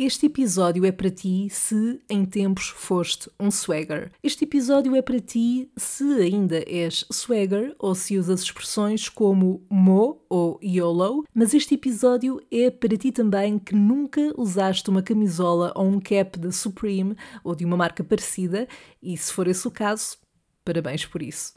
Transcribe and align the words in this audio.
Este 0.00 0.26
episódio 0.26 0.84
é 0.84 0.92
para 0.92 1.10
ti 1.10 1.48
se 1.50 2.00
em 2.08 2.24
tempos 2.24 2.68
foste 2.68 3.28
um 3.36 3.50
swagger. 3.50 4.12
Este 4.22 4.44
episódio 4.44 4.94
é 4.94 5.02
para 5.02 5.18
ti 5.18 5.72
se 5.76 6.04
ainda 6.20 6.62
és 6.68 7.04
swagger 7.10 7.74
ou 7.80 7.96
se 7.96 8.16
usas 8.16 8.42
expressões 8.42 9.08
como 9.08 9.60
mo 9.68 10.24
ou 10.28 10.56
YOLO, 10.62 11.24
mas 11.34 11.52
este 11.52 11.74
episódio 11.74 12.40
é 12.48 12.70
para 12.70 12.96
ti 12.96 13.10
também 13.10 13.58
que 13.58 13.74
nunca 13.74 14.32
usaste 14.40 14.88
uma 14.88 15.02
camisola 15.02 15.72
ou 15.74 15.88
um 15.88 15.98
cap 15.98 16.38
da 16.38 16.52
Supreme 16.52 17.16
ou 17.42 17.56
de 17.56 17.64
uma 17.64 17.76
marca 17.76 18.04
parecida 18.04 18.68
e 19.02 19.16
se 19.16 19.32
for 19.32 19.48
esse 19.48 19.66
o 19.66 19.70
caso, 19.72 20.16
parabéns 20.64 21.04
por 21.04 21.20
isso. 21.20 21.54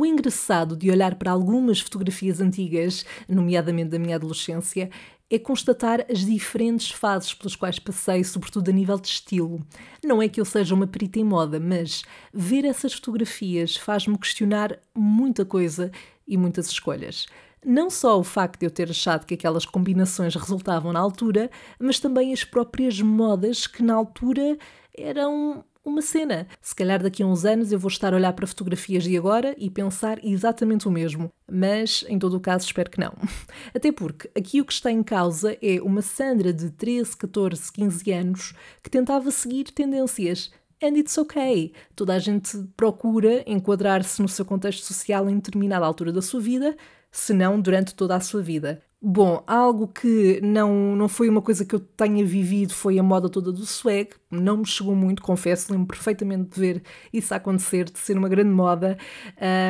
O 0.00 0.06
engraçado 0.06 0.78
de 0.78 0.90
olhar 0.90 1.16
para 1.16 1.30
algumas 1.30 1.78
fotografias 1.78 2.40
antigas, 2.40 3.04
nomeadamente 3.28 3.90
da 3.90 3.98
minha 3.98 4.16
adolescência, 4.16 4.88
é 5.28 5.38
constatar 5.38 6.06
as 6.10 6.20
diferentes 6.20 6.90
fases 6.90 7.34
pelas 7.34 7.54
quais 7.54 7.78
passei, 7.78 8.24
sobretudo 8.24 8.70
a 8.70 8.72
nível 8.72 8.98
de 8.98 9.08
estilo. 9.08 9.60
Não 10.02 10.22
é 10.22 10.26
que 10.26 10.40
eu 10.40 10.44
seja 10.46 10.74
uma 10.74 10.86
perita 10.86 11.18
em 11.18 11.24
moda, 11.24 11.60
mas 11.60 12.02
ver 12.32 12.64
essas 12.64 12.94
fotografias 12.94 13.76
faz-me 13.76 14.16
questionar 14.16 14.78
muita 14.94 15.44
coisa 15.44 15.92
e 16.26 16.34
muitas 16.34 16.70
escolhas. 16.70 17.26
Não 17.62 17.90
só 17.90 18.18
o 18.18 18.24
facto 18.24 18.60
de 18.60 18.64
eu 18.64 18.70
ter 18.70 18.88
achado 18.88 19.26
que 19.26 19.34
aquelas 19.34 19.66
combinações 19.66 20.34
resultavam 20.34 20.94
na 20.94 21.00
altura, 21.00 21.50
mas 21.78 22.00
também 22.00 22.32
as 22.32 22.42
próprias 22.42 22.98
modas 23.02 23.66
que 23.66 23.82
na 23.82 23.96
altura 23.96 24.56
eram 24.96 25.62
uma 25.84 26.02
cena. 26.02 26.46
Se 26.60 26.74
calhar 26.74 27.02
daqui 27.02 27.22
a 27.22 27.26
uns 27.26 27.44
anos 27.44 27.72
eu 27.72 27.78
vou 27.78 27.88
estar 27.88 28.12
a 28.12 28.16
olhar 28.16 28.32
para 28.32 28.46
fotografias 28.46 29.04
de 29.04 29.16
agora 29.16 29.54
e 29.58 29.70
pensar 29.70 30.24
exatamente 30.24 30.86
o 30.86 30.90
mesmo, 30.90 31.30
mas 31.50 32.04
em 32.08 32.18
todo 32.18 32.36
o 32.36 32.40
caso 32.40 32.66
espero 32.66 32.90
que 32.90 33.00
não. 33.00 33.12
Até 33.74 33.90
porque 33.90 34.30
aqui 34.36 34.60
o 34.60 34.64
que 34.64 34.72
está 34.72 34.90
em 34.90 35.02
causa 35.02 35.56
é 35.62 35.80
uma 35.80 36.02
Sandra 36.02 36.52
de 36.52 36.70
13, 36.70 37.16
14, 37.16 37.72
15 37.72 38.12
anos 38.12 38.54
que 38.82 38.90
tentava 38.90 39.30
seguir 39.30 39.64
tendências. 39.64 40.50
And 40.82 40.96
it's 40.96 41.18
okay. 41.18 41.74
Toda 41.94 42.14
a 42.14 42.18
gente 42.18 42.56
procura 42.74 43.44
enquadrar-se 43.46 44.22
no 44.22 44.28
seu 44.28 44.46
contexto 44.46 44.82
social 44.84 45.28
em 45.28 45.34
determinada 45.34 45.84
altura 45.84 46.10
da 46.10 46.22
sua 46.22 46.40
vida, 46.40 46.74
se 47.12 47.34
não 47.34 47.60
durante 47.60 47.94
toda 47.94 48.16
a 48.16 48.20
sua 48.20 48.40
vida. 48.40 48.82
Bom, 49.02 49.42
algo 49.46 49.88
que 49.88 50.42
não, 50.42 50.94
não 50.94 51.08
foi 51.08 51.30
uma 51.30 51.40
coisa 51.40 51.64
que 51.64 51.74
eu 51.74 51.80
tenha 51.80 52.22
vivido 52.22 52.74
foi 52.74 52.98
a 52.98 53.02
moda 53.02 53.30
toda 53.30 53.50
do 53.50 53.64
swag. 53.64 54.10
Não 54.30 54.58
me 54.58 54.66
chegou 54.66 54.94
muito, 54.94 55.22
confesso, 55.22 55.72
lembro 55.72 55.86
perfeitamente 55.86 56.50
de 56.50 56.60
ver 56.60 56.82
isso 57.10 57.32
acontecer, 57.34 57.84
de 57.86 57.98
ser 57.98 58.18
uma 58.18 58.28
grande 58.28 58.50
moda, 58.50 58.98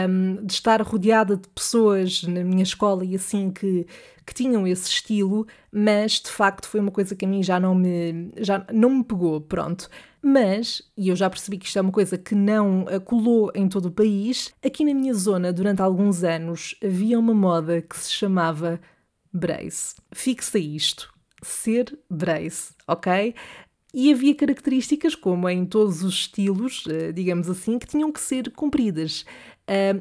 um, 0.08 0.44
de 0.44 0.52
estar 0.52 0.82
rodeada 0.82 1.36
de 1.36 1.46
pessoas 1.48 2.24
na 2.24 2.42
minha 2.42 2.64
escola 2.64 3.04
e 3.04 3.14
assim 3.14 3.52
que, 3.52 3.86
que 4.26 4.34
tinham 4.34 4.66
esse 4.66 4.88
estilo, 4.88 5.46
mas 5.70 6.20
de 6.20 6.28
facto 6.28 6.66
foi 6.66 6.80
uma 6.80 6.90
coisa 6.90 7.14
que 7.14 7.24
a 7.24 7.28
mim 7.28 7.40
já 7.40 7.60
não 7.60 7.72
me, 7.72 8.32
já 8.38 8.66
não 8.72 8.90
me 8.90 9.04
pegou, 9.04 9.40
pronto. 9.40 9.88
Mas, 10.20 10.82
e 10.96 11.08
eu 11.08 11.14
já 11.14 11.30
percebi 11.30 11.56
que 11.56 11.66
isto 11.66 11.78
é 11.78 11.82
uma 11.82 11.92
coisa 11.92 12.18
que 12.18 12.34
não 12.34 12.84
colou 13.04 13.52
em 13.54 13.68
todo 13.68 13.86
o 13.86 13.92
país, 13.92 14.52
aqui 14.60 14.84
na 14.84 14.92
minha 14.92 15.14
zona, 15.14 15.52
durante 15.52 15.80
alguns 15.80 16.24
anos, 16.24 16.74
havia 16.84 17.16
uma 17.16 17.32
moda 17.32 17.80
que 17.80 17.96
se 17.96 18.10
chamava 18.10 18.80
brace. 19.32 19.96
Fixa 20.12 20.58
isto. 20.58 21.12
Ser 21.42 21.98
brace, 22.08 22.74
ok? 22.86 23.34
E 23.92 24.12
havia 24.12 24.34
características, 24.34 25.14
como 25.14 25.48
em 25.48 25.64
todos 25.64 26.04
os 26.04 26.14
estilos, 26.14 26.84
eh, 26.88 27.12
digamos 27.12 27.48
assim, 27.48 27.78
que 27.78 27.86
tinham 27.86 28.12
que 28.12 28.20
ser 28.20 28.50
cumpridas. 28.52 29.24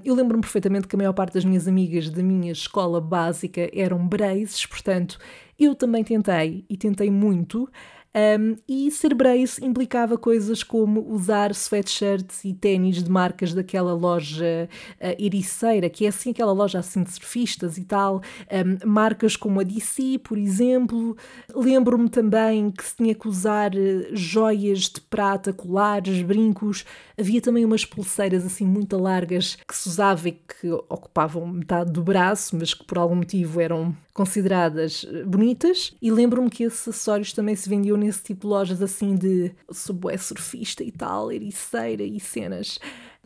Eu 0.03 0.15
lembro-me 0.15 0.41
perfeitamente 0.41 0.87
que 0.87 0.95
a 0.95 0.97
maior 0.97 1.13
parte 1.13 1.35
das 1.35 1.45
minhas 1.45 1.67
amigas 1.67 2.09
da 2.09 2.23
minha 2.23 2.51
escola 2.51 2.99
básica 2.99 3.69
eram 3.71 4.07
braces, 4.07 4.65
portanto, 4.65 5.19
eu 5.59 5.75
também 5.75 6.03
tentei, 6.03 6.65
e 6.67 6.75
tentei 6.75 7.11
muito, 7.11 7.69
um, 8.15 8.55
e 8.67 8.89
ser 8.89 9.13
brace 9.13 9.63
implicava 9.63 10.17
coisas 10.17 10.63
como 10.63 11.07
usar 11.11 11.51
sweatshirts 11.51 12.43
e 12.43 12.53
ténis 12.53 13.03
de 13.03 13.09
marcas 13.09 13.53
daquela 13.53 13.93
loja 13.93 14.67
uh, 14.99 15.23
ericeira, 15.23 15.89
que 15.89 16.05
é 16.05 16.09
assim 16.09 16.31
aquela 16.31 16.51
loja 16.51 16.79
assim 16.79 17.03
de 17.03 17.11
surfistas 17.11 17.77
e 17.77 17.83
tal, 17.83 18.21
um, 18.51 18.89
marcas 18.89 19.35
como 19.35 19.59
a 19.59 19.63
DC, 19.63 20.19
por 20.23 20.37
exemplo. 20.37 21.15
Lembro-me 21.53 22.09
também 22.09 22.71
que 22.71 22.83
se 22.83 22.95
tinha 22.95 23.13
que 23.13 23.27
usar 23.27 23.73
uh, 23.75 24.15
joias 24.15 24.81
de 24.89 25.01
prata, 25.01 25.53
colares, 25.53 26.21
brincos. 26.23 26.85
Havia 27.17 27.41
também 27.41 27.63
umas 27.63 27.85
pulseiras 27.85 28.43
assim 28.43 28.65
muito 28.65 28.97
largas 28.97 29.55
que 29.67 29.75
se 29.75 29.87
usava 29.87 30.29
e 30.29 30.31
que 30.31 30.71
ocupavam 30.71 31.45
metade 31.45 31.91
do 31.91 32.01
braço, 32.01 32.55
mas 32.57 32.73
que 32.73 32.83
por 32.83 32.97
algum 32.97 33.15
motivo 33.15 33.61
eram 33.61 33.95
consideradas 34.19 35.05
eh, 35.09 35.23
bonitas. 35.23 35.95
E 36.01 36.11
lembro-me 36.11 36.49
que 36.49 36.63
esses 36.63 36.85
acessórios 36.85 37.31
também 37.31 37.55
se 37.55 37.69
vendiam 37.69 37.95
nesse 37.95 38.21
tipo 38.21 38.41
de 38.41 38.47
lojas 38.47 38.81
assim 38.81 39.15
de 39.15 39.53
subway 39.71 40.17
surfista 40.17 40.83
e 40.83 40.91
tal, 40.91 41.31
ericeira 41.31 42.03
e 42.03 42.19
cenas. 42.19 42.77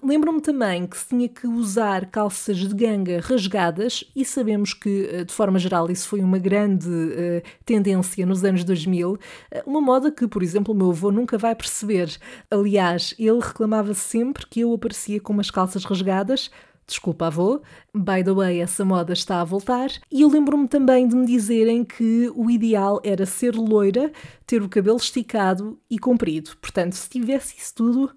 Lembro-me 0.03 0.39
também 0.39 0.85
que 0.85 0.95
se 0.95 1.07
tinha 1.07 1.27
que 1.27 1.47
usar 1.47 2.05
calças 2.11 2.57
de 2.57 2.75
ganga 2.75 3.19
rasgadas, 3.21 4.03
e 4.15 4.23
sabemos 4.23 4.73
que, 4.75 5.09
eh, 5.11 5.23
de 5.23 5.33
forma 5.33 5.57
geral, 5.57 5.89
isso 5.89 6.07
foi 6.09 6.19
uma 6.19 6.37
grande 6.37 6.89
uh, 6.89 7.41
tendência 7.65 8.23
nos 8.25 8.43
anos 8.43 8.63
2000, 8.63 9.17
uma 9.65 9.81
moda 9.81 10.11
que, 10.11 10.27
por 10.27 10.43
exemplo, 10.43 10.75
o 10.75 10.77
meu 10.77 10.91
avô 10.91 11.09
nunca 11.09 11.37
vai 11.39 11.55
perceber. 11.55 12.15
Aliás, 12.51 13.15
ele 13.17 13.39
reclamava 13.39 13.93
sempre 13.93 14.45
que 14.45 14.59
eu 14.59 14.73
aparecia 14.73 15.19
com 15.21 15.33
umas 15.33 15.49
calças 15.49 15.85
rasgadas, 15.85 16.51
Desculpa, 16.85 17.27
avô. 17.27 17.61
By 17.93 18.23
the 18.23 18.33
way, 18.33 18.59
essa 18.59 18.83
moda 18.83 19.13
está 19.13 19.41
a 19.41 19.45
voltar. 19.45 19.89
E 20.11 20.21
eu 20.21 20.29
lembro-me 20.29 20.67
também 20.67 21.07
de 21.07 21.15
me 21.15 21.25
dizerem 21.25 21.83
que 21.83 22.31
o 22.35 22.49
ideal 22.49 22.99
era 23.03 23.25
ser 23.25 23.55
loira, 23.55 24.11
ter 24.45 24.61
o 24.61 24.69
cabelo 24.69 24.97
esticado 24.97 25.79
e 25.89 25.97
comprido. 25.97 26.51
Portanto, 26.61 26.93
se 26.93 27.09
tivesse 27.09 27.57
isso 27.57 27.73
tudo, 27.75 28.11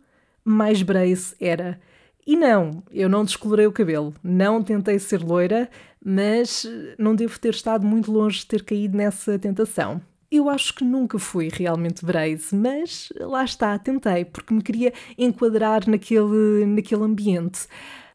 mais 0.44 0.82
brace 0.82 1.34
era. 1.40 1.80
E 2.26 2.36
não, 2.36 2.82
eu 2.90 3.08
não 3.08 3.24
descolorei 3.24 3.68
o 3.68 3.72
cabelo, 3.72 4.12
não 4.22 4.60
tentei 4.60 4.98
ser 4.98 5.22
loira, 5.22 5.70
mas 6.04 6.66
não 6.98 7.14
devo 7.14 7.38
ter 7.38 7.54
estado 7.54 7.86
muito 7.86 8.10
longe 8.10 8.40
de 8.40 8.46
ter 8.46 8.64
caído 8.64 8.96
nessa 8.96 9.38
tentação. 9.38 10.00
Eu 10.28 10.50
acho 10.50 10.74
que 10.74 10.82
nunca 10.82 11.20
fui 11.20 11.48
realmente 11.52 12.04
brace, 12.04 12.54
mas 12.54 13.12
lá 13.20 13.44
está, 13.44 13.78
tentei, 13.78 14.24
porque 14.24 14.52
me 14.52 14.60
queria 14.60 14.92
enquadrar 15.16 15.88
naquele, 15.88 16.66
naquele 16.66 17.04
ambiente. 17.04 17.68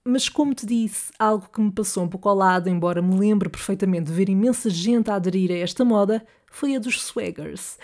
Mas, 0.03 0.27
como 0.27 0.55
te 0.55 0.65
disse, 0.65 1.11
algo 1.19 1.47
que 1.47 1.61
me 1.61 1.71
passou 1.71 2.03
um 2.03 2.07
pouco 2.07 2.27
ao 2.27 2.35
lado, 2.35 2.67
embora 2.67 3.03
me 3.03 3.15
lembre 3.19 3.49
perfeitamente 3.49 4.05
de 4.05 4.13
ver 4.13 4.29
imensa 4.29 4.67
gente 4.67 5.11
a 5.11 5.15
aderir 5.15 5.51
a 5.51 5.57
esta 5.57 5.85
moda, 5.85 6.25
foi 6.51 6.75
a 6.75 6.79
dos 6.79 6.99
swaggers. 7.03 7.77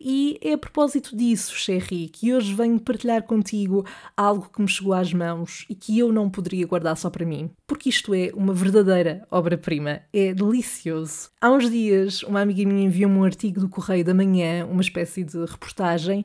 E 0.00 0.38
é 0.40 0.52
a 0.52 0.58
propósito 0.58 1.16
disso, 1.16 1.54
Sherry, 1.56 2.08
que 2.08 2.32
hoje 2.32 2.54
venho 2.54 2.78
partilhar 2.78 3.22
contigo 3.22 3.84
algo 4.16 4.48
que 4.50 4.60
me 4.60 4.68
chegou 4.68 4.92
às 4.92 5.12
mãos 5.12 5.64
e 5.68 5.74
que 5.74 5.98
eu 5.98 6.12
não 6.12 6.30
poderia 6.30 6.66
guardar 6.66 6.96
só 6.96 7.10
para 7.10 7.26
mim, 7.26 7.50
porque 7.66 7.88
isto 7.88 8.14
é 8.14 8.30
uma 8.34 8.52
verdadeira 8.52 9.26
obra-prima, 9.30 10.02
é 10.12 10.34
delicioso. 10.34 11.30
Há 11.40 11.50
uns 11.50 11.70
dias, 11.70 12.22
uma 12.22 12.40
amiga 12.40 12.68
minha 12.68 12.86
enviou-me 12.86 13.16
um 13.16 13.24
artigo 13.24 13.60
do 13.60 13.68
Correio 13.68 14.04
da 14.04 14.14
Manhã, 14.14 14.66
uma 14.66 14.82
espécie 14.82 15.24
de 15.24 15.38
reportagem, 15.44 16.24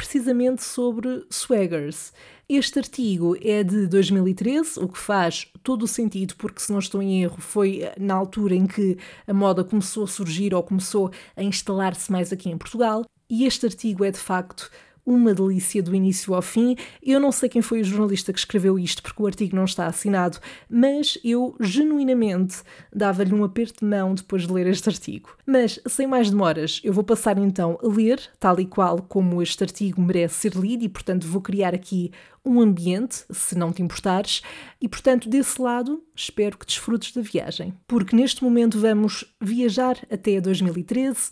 precisamente 0.00 0.64
sobre 0.64 1.26
swaggers. 1.28 2.10
Este 2.48 2.78
artigo 2.78 3.36
é 3.42 3.62
de 3.62 3.86
2013, 3.86 4.80
o 4.80 4.88
que 4.88 4.98
faz 4.98 5.46
todo 5.62 5.82
o 5.82 5.86
sentido, 5.86 6.34
porque 6.36 6.62
se 6.62 6.72
não 6.72 6.78
estou 6.78 7.02
em 7.02 7.22
erro, 7.22 7.38
foi 7.38 7.82
eh, 7.82 7.94
na 8.00 8.14
altura 8.14 8.54
em 8.54 8.66
que 8.66 8.96
a 9.26 9.34
moda 9.34 9.62
começou 9.62 10.04
a 10.04 10.06
surgir 10.06 10.54
ou 10.54 10.62
começou 10.62 11.10
a 11.36 11.42
instalar-se 11.42 12.10
mais 12.10 12.32
aqui 12.32 12.48
em 12.48 12.56
Portugal. 12.56 13.04
E 13.28 13.44
este 13.44 13.66
artigo 13.66 14.02
é 14.02 14.10
de 14.10 14.18
facto 14.18 14.70
uma 15.04 15.34
delícia 15.34 15.82
do 15.82 15.94
início 15.94 16.34
ao 16.34 16.42
fim. 16.42 16.76
Eu 17.02 17.18
não 17.20 17.32
sei 17.32 17.48
quem 17.48 17.62
foi 17.62 17.80
o 17.80 17.84
jornalista 17.84 18.32
que 18.32 18.38
escreveu 18.38 18.78
isto, 18.78 19.02
porque 19.02 19.22
o 19.22 19.26
artigo 19.26 19.56
não 19.56 19.64
está 19.64 19.86
assinado, 19.86 20.38
mas 20.68 21.18
eu 21.24 21.56
genuinamente 21.60 22.62
dava-lhe 22.92 23.34
um 23.34 23.44
aperto 23.44 23.80
de 23.80 23.90
mão 23.90 24.14
depois 24.14 24.46
de 24.46 24.52
ler 24.52 24.66
este 24.66 24.88
artigo. 24.88 25.36
Mas, 25.46 25.80
sem 25.86 26.06
mais 26.06 26.30
demoras, 26.30 26.80
eu 26.84 26.92
vou 26.92 27.04
passar 27.04 27.38
então 27.38 27.78
a 27.82 27.88
ler, 27.88 28.20
tal 28.38 28.58
e 28.60 28.66
qual 28.66 29.00
como 29.02 29.42
este 29.42 29.64
artigo 29.64 30.00
merece 30.00 30.34
ser 30.34 30.54
lido, 30.54 30.84
e 30.84 30.88
portanto 30.88 31.26
vou 31.26 31.40
criar 31.40 31.74
aqui 31.74 32.10
um 32.44 32.60
ambiente, 32.60 33.24
se 33.30 33.56
não 33.56 33.72
te 33.72 33.82
importares, 33.82 34.42
e 34.80 34.88
portanto, 34.88 35.28
desse 35.28 35.60
lado, 35.60 36.02
espero 36.14 36.56
que 36.56 36.64
desfrutes 36.64 37.12
da 37.12 37.20
viagem. 37.20 37.74
Porque 37.86 38.16
neste 38.16 38.42
momento 38.42 38.78
vamos 38.78 39.24
viajar 39.40 39.98
até 40.10 40.40
2013 40.40 41.30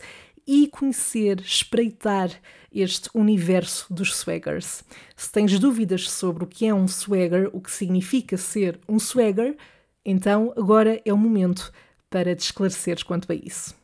e 0.49 0.67
conhecer, 0.67 1.41
espreitar 1.43 2.31
este 2.73 3.11
universo 3.13 3.93
dos 3.93 4.17
swaggers. 4.17 4.83
Se 5.15 5.31
tens 5.31 5.59
dúvidas 5.59 6.11
sobre 6.11 6.45
o 6.45 6.47
que 6.47 6.67
é 6.67 6.73
um 6.73 6.89
swagger, 6.89 7.51
o 7.53 7.61
que 7.61 7.71
significa 7.71 8.39
ser 8.39 8.81
um 8.89 8.99
swagger, 8.99 9.55
então 10.03 10.55
agora 10.57 11.03
é 11.05 11.13
o 11.13 11.19
momento 11.19 11.71
para 12.09 12.35
te 12.35 12.41
esclareceres 12.41 13.03
quanto 13.03 13.31
a 13.31 13.35
isso. 13.35 13.78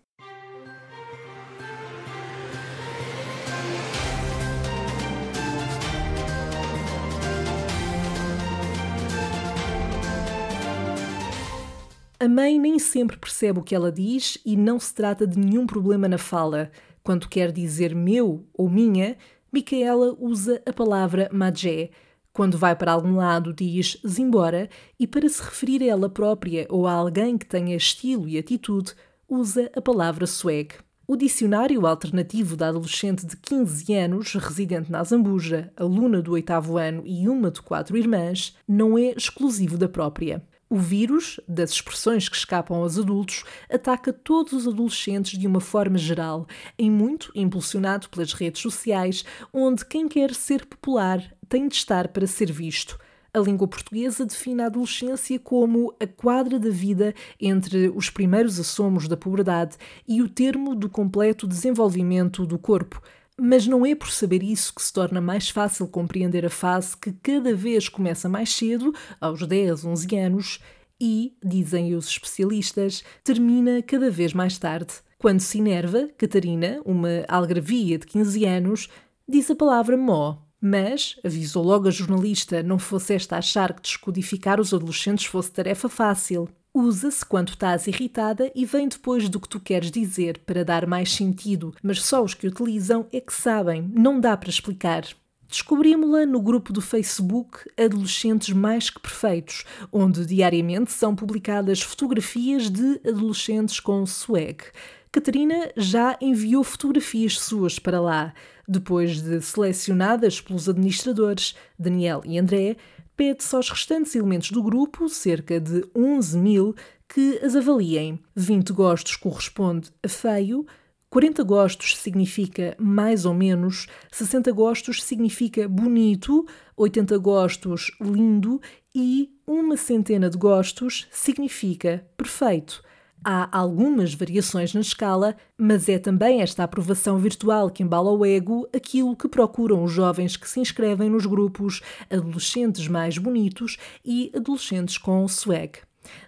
A 12.25 12.29
mãe 12.29 12.59
nem 12.59 12.79
sempre 12.79 13.19
percebe 13.19 13.59
o 13.59 13.63
que 13.63 13.75
ela 13.75 13.93
diz 13.93 14.39
e 14.47 14.57
não 14.57 14.81
se 14.81 14.95
trata 14.95 15.27
de 15.27 15.39
nenhum 15.39 15.67
problema 15.67 16.09
na 16.09 16.17
fala. 16.17 16.71
Quando 17.03 17.29
quer 17.29 17.53
dizer 17.53 17.95
meu 17.95 18.47
ou 18.55 18.67
minha, 18.67 19.19
Micaela 19.53 20.17
usa 20.19 20.63
a 20.65 20.73
palavra 20.73 21.29
magé. 21.31 21.91
Quando 22.33 22.57
vai 22.57 22.75
para 22.75 22.93
algum 22.93 23.17
lado, 23.17 23.53
diz 23.53 24.01
zimbora, 24.09 24.71
e 24.99 25.07
para 25.07 25.29
se 25.29 25.43
referir 25.43 25.83
a 25.83 25.89
ela 25.89 26.09
própria 26.09 26.67
ou 26.71 26.87
a 26.87 26.95
alguém 26.95 27.37
que 27.37 27.45
tenha 27.45 27.77
estilo 27.77 28.27
e 28.27 28.39
atitude, 28.39 28.95
usa 29.29 29.71
a 29.77 29.83
palavra 29.83 30.27
swag. 30.27 30.77
O 31.07 31.17
dicionário 31.17 31.87
alternativo 31.87 32.57
da 32.57 32.71
adolescente 32.71 33.27
de 33.27 33.37
15 33.37 33.93
anos, 33.93 34.33
residente 34.33 34.91
na 34.91 35.05
Zambuja, 35.05 35.71
aluna 35.77 36.23
do 36.23 36.33
oitavo 36.33 36.79
ano 36.79 37.03
e 37.05 37.29
uma 37.29 37.51
de 37.51 37.61
quatro 37.61 37.99
irmãs, 37.99 38.57
não 38.67 38.97
é 38.97 39.13
exclusivo 39.15 39.77
da 39.77 39.91
própria. 39.91 40.43
O 40.69 40.79
vírus, 40.79 41.39
das 41.47 41.71
expressões 41.71 42.29
que 42.29 42.37
escapam 42.37 42.79
aos 42.79 42.99
adultos, 42.99 43.45
ataca 43.71 44.13
todos 44.13 44.53
os 44.53 44.67
adolescentes 44.67 45.39
de 45.39 45.47
uma 45.47 45.61
forma 45.61 45.99
geral, 45.99 46.47
em 46.79 46.91
muito 46.91 47.31
impulsionado 47.35 48.09
pelas 48.09 48.33
redes 48.33 48.63
sociais, 48.63 49.25
onde 49.53 49.85
quem 49.85 50.09
quer 50.09 50.35
ser 50.35 50.65
popular 50.65 51.23
tem 51.49 51.69
de 51.69 51.75
estar 51.75 52.09
para 52.09 52.27
ser 52.27 52.51
visto. 52.51 52.99
A 53.33 53.41
língua 53.41 53.67
portuguesa 53.67 54.25
define 54.25 54.63
a 54.63 54.67
adolescência 54.67 55.39
como 55.41 55.93
a 56.01 56.07
quadra 56.07 56.57
da 56.57 56.71
vida 56.71 57.13
entre 57.41 57.89
os 57.89 58.09
primeiros 58.09 58.61
assomos 58.61 59.09
da 59.09 59.17
puberdade 59.17 59.77
e 60.07 60.23
o 60.23 60.29
termo 60.29 60.75
do 60.75 60.89
completo 60.89 61.47
desenvolvimento 61.47 62.47
do 62.47 62.57
corpo. 62.57 63.03
Mas 63.41 63.67
não 63.67 63.85
é 63.85 63.95
por 63.95 64.11
saber 64.11 64.43
isso 64.43 64.75
que 64.75 64.83
se 64.83 64.93
torna 64.93 65.21
mais 65.21 65.49
fácil 65.49 65.89
compreender 65.89 66.47
a 66.47 66.51
fase 66.51 66.97
que 66.97 67.13
cada 67.13 67.55
vez 67.55 67.89
começa 67.89 68.29
mais 68.29 68.55
cedo, 68.55 68.93
aos 69.21 69.47
10, 69.47 69.85
11 69.85 70.17
anos, 70.17 70.61
e, 71.01 71.37
dizem 71.45 71.95
os 71.95 72.07
especialistas, 72.09 73.03
termina 73.25 73.83
cada 73.83 74.11
vez 74.11 74.33
mais 74.33 74.57
tarde. 74.59 74.95
Quando 75.19 75.41
se 75.41 75.59
enerva, 75.59 76.09
Catarina, 76.17 76.81
uma 76.85 77.25
algravia 77.29 77.99
de 77.99 78.07
15 78.07 78.45
anos, 78.45 78.89
diz 79.29 79.51
a 79.51 79.57
palavra 79.57 79.97
mó 79.97 80.45
mas, 80.67 81.17
avisou 81.23 81.63
logo 81.63 81.89
a 81.89 81.91
jornalista, 81.91 82.63
não 82.63 82.79
fosse 82.79 83.13
esta 83.13 83.37
achar 83.37 83.75
que 83.75 83.83
descodificar 83.83 84.59
os 84.59 84.73
adolescentes 84.73 85.27
fosse 85.27 85.53
tarefa 85.53 85.91
fácil. 85.91 86.49
Usa-se 86.77 87.25
quando 87.25 87.51
estás 87.51 87.87
irritada 87.87 88.51
e 88.53 88.67
vem 88.67 88.89
depois 88.89 89.29
do 89.29 89.39
que 89.39 89.49
tu 89.49 89.61
queres 89.61 89.93
dizer 89.93 90.41
para 90.41 90.65
dar 90.65 90.89
mais 90.89 91.13
sentido, 91.13 91.73
mas 91.81 92.03
só 92.03 92.21
os 92.21 92.35
que 92.35 92.49
utilizam 92.49 93.07
é 93.13 93.21
que 93.21 93.33
sabem, 93.33 93.89
não 93.95 94.19
dá 94.19 94.37
para 94.37 94.51
explicar. 94.51 95.05
Descobrimos-la 95.49 96.27
no 96.27 96.43
grupo 96.43 96.73
do 96.73 96.81
Facebook 96.81 97.59
Adolescentes 97.79 98.53
Mais 98.53 98.91
Que 98.91 98.99
Perfeitos, 99.01 99.65
onde 99.93 100.27
diariamente 100.27 100.93
são 100.93 101.15
publicadas 101.15 101.81
fotografias 101.81 102.69
de 102.69 103.01
adolescentes 103.07 103.79
com 103.79 104.05
swag. 104.05 104.65
Catarina 105.13 105.71
já 105.77 106.19
enviou 106.21 106.65
fotografias 106.65 107.39
suas 107.39 107.79
para 107.79 108.01
lá. 108.01 108.35
Depois 108.67 109.23
de 109.23 109.41
selecionadas 109.43 110.41
pelos 110.41 110.69
administradores 110.69 111.55
Daniel 111.79 112.21
e 112.25 112.37
André, 112.37 112.77
pede-se 113.17 113.55
aos 113.55 113.71
restantes 113.71 114.15
elementos 114.15 114.51
do 114.51 114.63
grupo, 114.63 115.09
cerca 115.09 115.61
de 115.61 115.85
11 115.95 116.39
mil, 116.39 116.75
que 117.09 117.39
as 117.43 117.55
avaliem. 117.55 118.19
20 118.35 118.73
gostos 118.73 119.17
corresponde 119.17 119.91
a 120.03 120.09
feio, 120.09 120.67
40 121.15 121.45
gostos 121.45 121.97
significa 121.97 122.77
mais 122.77 123.25
ou 123.25 123.33
menos, 123.33 123.87
60 124.11 124.51
gostos 124.51 125.01
significa 125.01 125.69
bonito, 125.69 126.45
80 126.77 127.17
gostos 127.19 127.93
lindo 128.01 128.61
e 128.93 129.31
uma 129.47 129.77
centena 129.77 130.29
de 130.29 130.37
gostos 130.37 131.07
significa 131.13 132.05
perfeito. 132.17 132.83
Há 133.27 133.49
algumas 133.57 134.13
variações 134.13 134.75
na 134.75 134.83
escala, 134.83 135.35
mas 135.57 135.89
é 135.89 135.99
também 135.99 136.43
esta 136.43 136.63
aprovação 136.63 137.17
virtual 137.17 137.71
que 137.71 137.83
embala 137.83 138.11
o 138.11 138.23
ego 138.23 138.69
aquilo 138.71 139.17
que 139.17 139.27
procuram 139.27 139.83
os 139.83 139.91
jovens 139.91 140.37
que 140.37 140.47
se 140.47 140.61
inscrevem 140.61 141.09
nos 141.09 141.25
grupos 141.25 141.81
adolescentes 142.11 142.87
mais 142.87 143.17
bonitos 143.17 143.79
e 144.05 144.31
adolescentes 144.37 144.99
com 144.99 145.27
swag. 145.27 145.79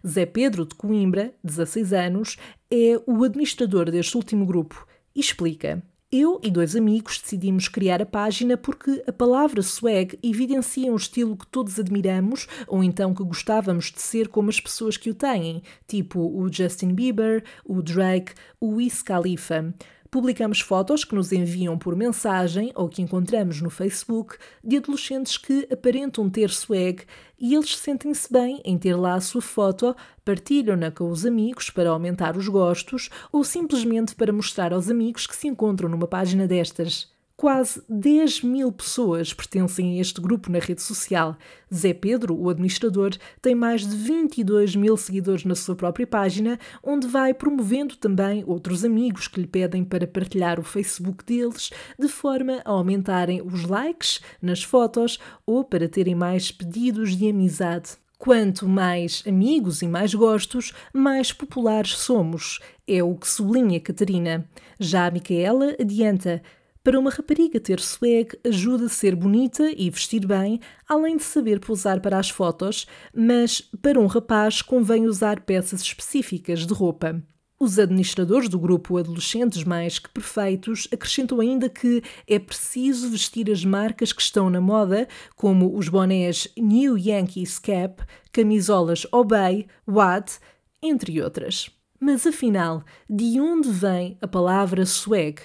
Zé 0.06 0.24
Pedro 0.24 0.64
de 0.64 0.74
Coimbra, 0.74 1.34
16 1.44 1.92
anos, 1.92 2.38
é 2.70 2.98
o 3.06 3.22
administrador 3.24 3.90
deste 3.90 4.16
último 4.16 4.46
grupo 4.46 4.86
e 5.14 5.20
explica. 5.20 5.82
Eu 6.18 6.40
e 6.42 6.50
dois 6.50 6.74
amigos 6.74 7.20
decidimos 7.20 7.68
criar 7.68 8.00
a 8.00 8.06
página 8.06 8.56
porque 8.56 9.04
a 9.06 9.12
palavra 9.12 9.60
swag 9.60 10.18
evidencia 10.22 10.90
um 10.90 10.96
estilo 10.96 11.36
que 11.36 11.46
todos 11.46 11.78
admiramos 11.78 12.48
ou 12.66 12.82
então 12.82 13.12
que 13.12 13.22
gostávamos 13.22 13.92
de 13.92 14.00
ser 14.00 14.28
como 14.28 14.48
as 14.48 14.58
pessoas 14.58 14.96
que 14.96 15.10
o 15.10 15.14
têm, 15.14 15.62
tipo 15.86 16.18
o 16.20 16.50
Justin 16.50 16.94
Bieber, 16.94 17.44
o 17.66 17.82
Drake, 17.82 18.32
o 18.58 18.76
Wiz 18.76 19.02
Khalifa. 19.02 19.74
Publicamos 20.10 20.60
fotos 20.60 21.04
que 21.04 21.14
nos 21.14 21.32
enviam 21.32 21.76
por 21.76 21.96
mensagem 21.96 22.70
ou 22.74 22.88
que 22.88 23.02
encontramos 23.02 23.60
no 23.60 23.70
Facebook 23.70 24.36
de 24.62 24.76
adolescentes 24.76 25.36
que 25.36 25.66
aparentam 25.70 26.30
ter 26.30 26.50
swag 26.50 27.04
e 27.38 27.54
eles 27.54 27.76
sentem-se 27.76 28.32
bem 28.32 28.60
em 28.64 28.78
ter 28.78 28.94
lá 28.94 29.14
a 29.14 29.20
sua 29.20 29.42
foto, 29.42 29.94
partilham-na 30.24 30.90
com 30.90 31.10
os 31.10 31.26
amigos 31.26 31.70
para 31.70 31.90
aumentar 31.90 32.36
os 32.36 32.48
gostos 32.48 33.10
ou 33.32 33.42
simplesmente 33.44 34.14
para 34.14 34.32
mostrar 34.32 34.72
aos 34.72 34.88
amigos 34.88 35.26
que 35.26 35.36
se 35.36 35.48
encontram 35.48 35.88
numa 35.88 36.06
página 36.06 36.46
destas. 36.46 37.15
Quase 37.36 37.82
10 37.86 38.40
mil 38.44 38.72
pessoas 38.72 39.34
pertencem 39.34 39.98
a 39.98 40.00
este 40.00 40.22
grupo 40.22 40.50
na 40.50 40.58
rede 40.58 40.80
social. 40.80 41.36
Zé 41.72 41.92
Pedro, 41.92 42.34
o 42.34 42.48
administrador, 42.48 43.10
tem 43.42 43.54
mais 43.54 43.86
de 43.86 43.94
22 43.94 44.74
mil 44.74 44.96
seguidores 44.96 45.44
na 45.44 45.54
sua 45.54 45.76
própria 45.76 46.06
página, 46.06 46.58
onde 46.82 47.06
vai 47.06 47.34
promovendo 47.34 47.94
também 47.96 48.42
outros 48.46 48.86
amigos 48.86 49.28
que 49.28 49.38
lhe 49.38 49.46
pedem 49.46 49.84
para 49.84 50.06
partilhar 50.06 50.58
o 50.58 50.62
Facebook 50.62 51.22
deles, 51.26 51.70
de 51.98 52.08
forma 52.08 52.62
a 52.64 52.70
aumentarem 52.70 53.42
os 53.42 53.64
likes 53.64 54.22
nas 54.40 54.62
fotos 54.62 55.18
ou 55.44 55.62
para 55.62 55.90
terem 55.90 56.14
mais 56.14 56.50
pedidos 56.50 57.14
de 57.14 57.28
amizade. 57.28 57.98
Quanto 58.16 58.66
mais 58.66 59.22
amigos 59.26 59.82
e 59.82 59.86
mais 59.86 60.14
gostos, 60.14 60.72
mais 60.90 61.34
populares 61.34 61.98
somos, 61.98 62.60
é 62.88 63.02
o 63.02 63.14
que 63.14 63.28
sublinha 63.28 63.78
Catarina. 63.78 64.48
Já 64.80 65.06
a 65.06 65.10
Micaela 65.10 65.76
adianta. 65.78 66.42
Para 66.86 67.00
uma 67.00 67.10
rapariga 67.10 67.58
ter 67.58 67.80
swag 67.80 68.38
ajuda 68.44 68.86
a 68.86 68.88
ser 68.88 69.16
bonita 69.16 69.72
e 69.76 69.90
vestir 69.90 70.24
bem, 70.24 70.60
além 70.88 71.16
de 71.16 71.24
saber 71.24 71.58
posar 71.58 72.00
para 72.00 72.16
as 72.16 72.30
fotos, 72.30 72.86
mas 73.12 73.60
para 73.82 73.98
um 73.98 74.06
rapaz 74.06 74.62
convém 74.62 75.04
usar 75.04 75.40
peças 75.40 75.80
específicas 75.80 76.64
de 76.64 76.72
roupa. 76.72 77.20
Os 77.58 77.76
administradores 77.80 78.48
do 78.48 78.56
grupo 78.56 78.98
Adolescentes 78.98 79.64
Mais 79.64 79.98
Que 79.98 80.08
Perfeitos 80.10 80.86
acrescentam 80.92 81.40
ainda 81.40 81.68
que 81.68 82.04
é 82.24 82.38
preciso 82.38 83.10
vestir 83.10 83.50
as 83.50 83.64
marcas 83.64 84.12
que 84.12 84.22
estão 84.22 84.48
na 84.48 84.60
moda, 84.60 85.08
como 85.34 85.76
os 85.76 85.88
bonés 85.88 86.46
New 86.56 86.96
Yankees 86.96 87.58
Cap, 87.58 88.00
camisolas 88.30 89.04
Obey, 89.10 89.66
Watt, 89.88 90.38
entre 90.80 91.20
outras. 91.20 91.68
Mas 91.98 92.24
afinal, 92.24 92.84
de 93.10 93.40
onde 93.40 93.70
vem 93.70 94.16
a 94.22 94.28
palavra 94.28 94.86
swag? 94.86 95.40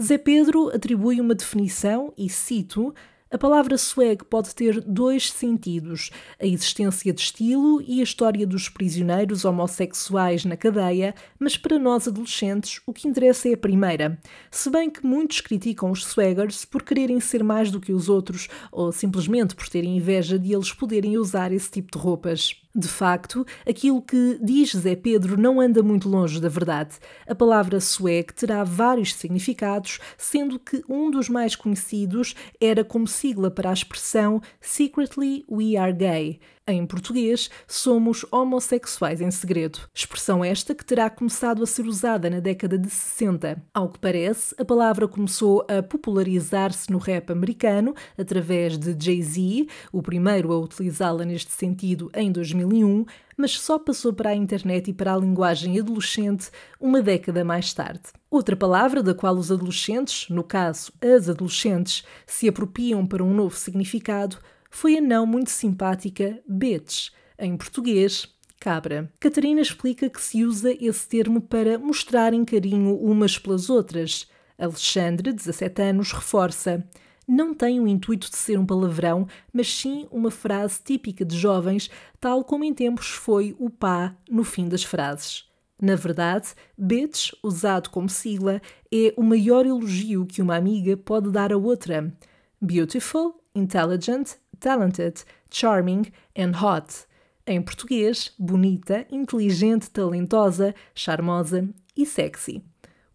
Zé 0.00 0.16
Pedro 0.16 0.68
atribui 0.68 1.20
uma 1.20 1.34
definição, 1.34 2.12
e 2.16 2.28
cito: 2.28 2.94
a 3.30 3.36
palavra 3.36 3.76
swag 3.76 4.24
pode 4.24 4.54
ter 4.54 4.80
dois 4.80 5.30
sentidos: 5.30 6.10
a 6.40 6.46
existência 6.46 7.12
de 7.12 7.20
estilo 7.20 7.82
e 7.82 8.00
a 8.00 8.04
história 8.04 8.46
dos 8.46 8.68
prisioneiros 8.68 9.44
homossexuais 9.44 10.44
na 10.44 10.56
cadeia, 10.56 11.14
mas 11.38 11.56
para 11.56 11.80
nós 11.80 12.06
adolescentes 12.06 12.80
o 12.86 12.92
que 12.92 13.08
interessa 13.08 13.48
é 13.48 13.54
a 13.54 13.58
primeira. 13.58 14.18
Se 14.52 14.70
bem 14.70 14.88
que 14.88 15.04
muitos 15.04 15.40
criticam 15.40 15.90
os 15.90 16.06
swaggers 16.06 16.64
por 16.64 16.84
quererem 16.84 17.18
ser 17.18 17.42
mais 17.42 17.70
do 17.70 17.80
que 17.80 17.92
os 17.92 18.08
outros 18.08 18.48
ou 18.70 18.92
simplesmente 18.92 19.56
por 19.56 19.68
terem 19.68 19.96
inveja 19.96 20.38
de 20.38 20.54
eles 20.54 20.72
poderem 20.72 21.18
usar 21.18 21.52
esse 21.52 21.70
tipo 21.70 21.90
de 21.90 21.98
roupas. 21.98 22.54
De 22.78 22.86
facto, 22.86 23.44
aquilo 23.68 24.00
que 24.00 24.38
diz 24.40 24.70
Zé 24.70 24.94
Pedro 24.94 25.36
não 25.36 25.60
anda 25.60 25.82
muito 25.82 26.08
longe 26.08 26.40
da 26.40 26.48
verdade. 26.48 26.94
A 27.26 27.34
palavra 27.34 27.80
swag 27.80 28.32
terá 28.32 28.62
vários 28.62 29.14
significados, 29.14 29.98
sendo 30.16 30.60
que 30.60 30.84
um 30.88 31.10
dos 31.10 31.28
mais 31.28 31.56
conhecidos 31.56 32.36
era 32.60 32.84
como 32.84 33.08
sigla 33.08 33.50
para 33.50 33.70
a 33.70 33.72
expressão 33.72 34.40
Secretly 34.60 35.44
We 35.50 35.76
Are 35.76 35.92
Gay. 35.92 36.38
Em 36.70 36.84
português, 36.84 37.48
somos 37.66 38.26
homossexuais 38.30 39.22
em 39.22 39.30
segredo. 39.30 39.80
Expressão 39.94 40.44
esta 40.44 40.74
que 40.74 40.84
terá 40.84 41.08
começado 41.08 41.62
a 41.62 41.66
ser 41.66 41.86
usada 41.86 42.28
na 42.28 42.40
década 42.40 42.76
de 42.76 42.90
60. 42.90 43.62
Ao 43.72 43.88
que 43.88 43.98
parece, 43.98 44.54
a 44.58 44.66
palavra 44.66 45.08
começou 45.08 45.64
a 45.66 45.82
popularizar-se 45.82 46.92
no 46.92 46.98
rap 46.98 47.30
americano 47.32 47.94
através 48.18 48.76
de 48.76 48.94
Jay-Z, 49.02 49.66
o 49.90 50.02
primeiro 50.02 50.52
a 50.52 50.58
utilizá-la 50.58 51.24
neste 51.24 51.52
sentido 51.52 52.10
em 52.14 52.30
2001, 52.30 53.06
mas 53.34 53.52
só 53.52 53.78
passou 53.78 54.12
para 54.12 54.30
a 54.30 54.36
internet 54.36 54.90
e 54.90 54.92
para 54.92 55.14
a 55.14 55.18
linguagem 55.18 55.80
adolescente 55.80 56.50
uma 56.78 57.00
década 57.00 57.42
mais 57.44 57.72
tarde. 57.72 58.02
Outra 58.30 58.54
palavra 58.54 59.02
da 59.02 59.14
qual 59.14 59.36
os 59.36 59.50
adolescentes, 59.50 60.28
no 60.28 60.44
caso 60.44 60.92
as 61.00 61.30
adolescentes, 61.30 62.04
se 62.26 62.46
apropriam 62.46 63.06
para 63.06 63.24
um 63.24 63.32
novo 63.32 63.56
significado 63.56 64.36
foi 64.70 64.98
a 64.98 65.00
não 65.00 65.26
muito 65.26 65.50
simpática 65.50 66.40
bitch, 66.46 67.10
em 67.38 67.56
português, 67.56 68.28
cabra. 68.58 69.10
Catarina 69.20 69.60
explica 69.60 70.10
que 70.10 70.20
se 70.20 70.44
usa 70.44 70.72
esse 70.72 71.08
termo 71.08 71.40
para 71.40 71.78
mostrarem 71.78 72.44
carinho 72.44 72.96
umas 72.96 73.38
pelas 73.38 73.70
outras. 73.70 74.28
Alexandre, 74.58 75.32
17 75.32 75.82
anos, 75.82 76.12
reforça. 76.12 76.84
Não 77.26 77.54
tem 77.54 77.78
o 77.78 77.86
intuito 77.86 78.30
de 78.30 78.36
ser 78.36 78.58
um 78.58 78.64
palavrão, 78.64 79.28
mas 79.52 79.72
sim 79.72 80.08
uma 80.10 80.30
frase 80.30 80.80
típica 80.82 81.24
de 81.24 81.36
jovens, 81.36 81.90
tal 82.18 82.42
como 82.42 82.64
em 82.64 82.72
tempos 82.72 83.08
foi 83.10 83.54
o 83.58 83.68
pá 83.68 84.16
no 84.30 84.42
fim 84.42 84.66
das 84.66 84.82
frases. 84.82 85.46
Na 85.80 85.94
verdade, 85.94 86.48
bitch, 86.76 87.32
usado 87.42 87.90
como 87.90 88.08
sigla, 88.08 88.60
é 88.92 89.14
o 89.16 89.22
maior 89.22 89.64
elogio 89.64 90.26
que 90.26 90.42
uma 90.42 90.56
amiga 90.56 90.96
pode 90.96 91.30
dar 91.30 91.52
a 91.52 91.56
outra. 91.56 92.12
Beautiful, 92.60 93.40
intelligent, 93.54 94.30
talented, 94.58 95.24
charming 95.50 96.06
and 96.36 96.52
hot. 96.52 97.06
Em 97.46 97.62
português, 97.62 98.32
bonita, 98.38 99.06
inteligente, 99.10 99.90
talentosa, 99.90 100.74
charmosa 100.94 101.68
e 101.96 102.04
sexy. 102.04 102.62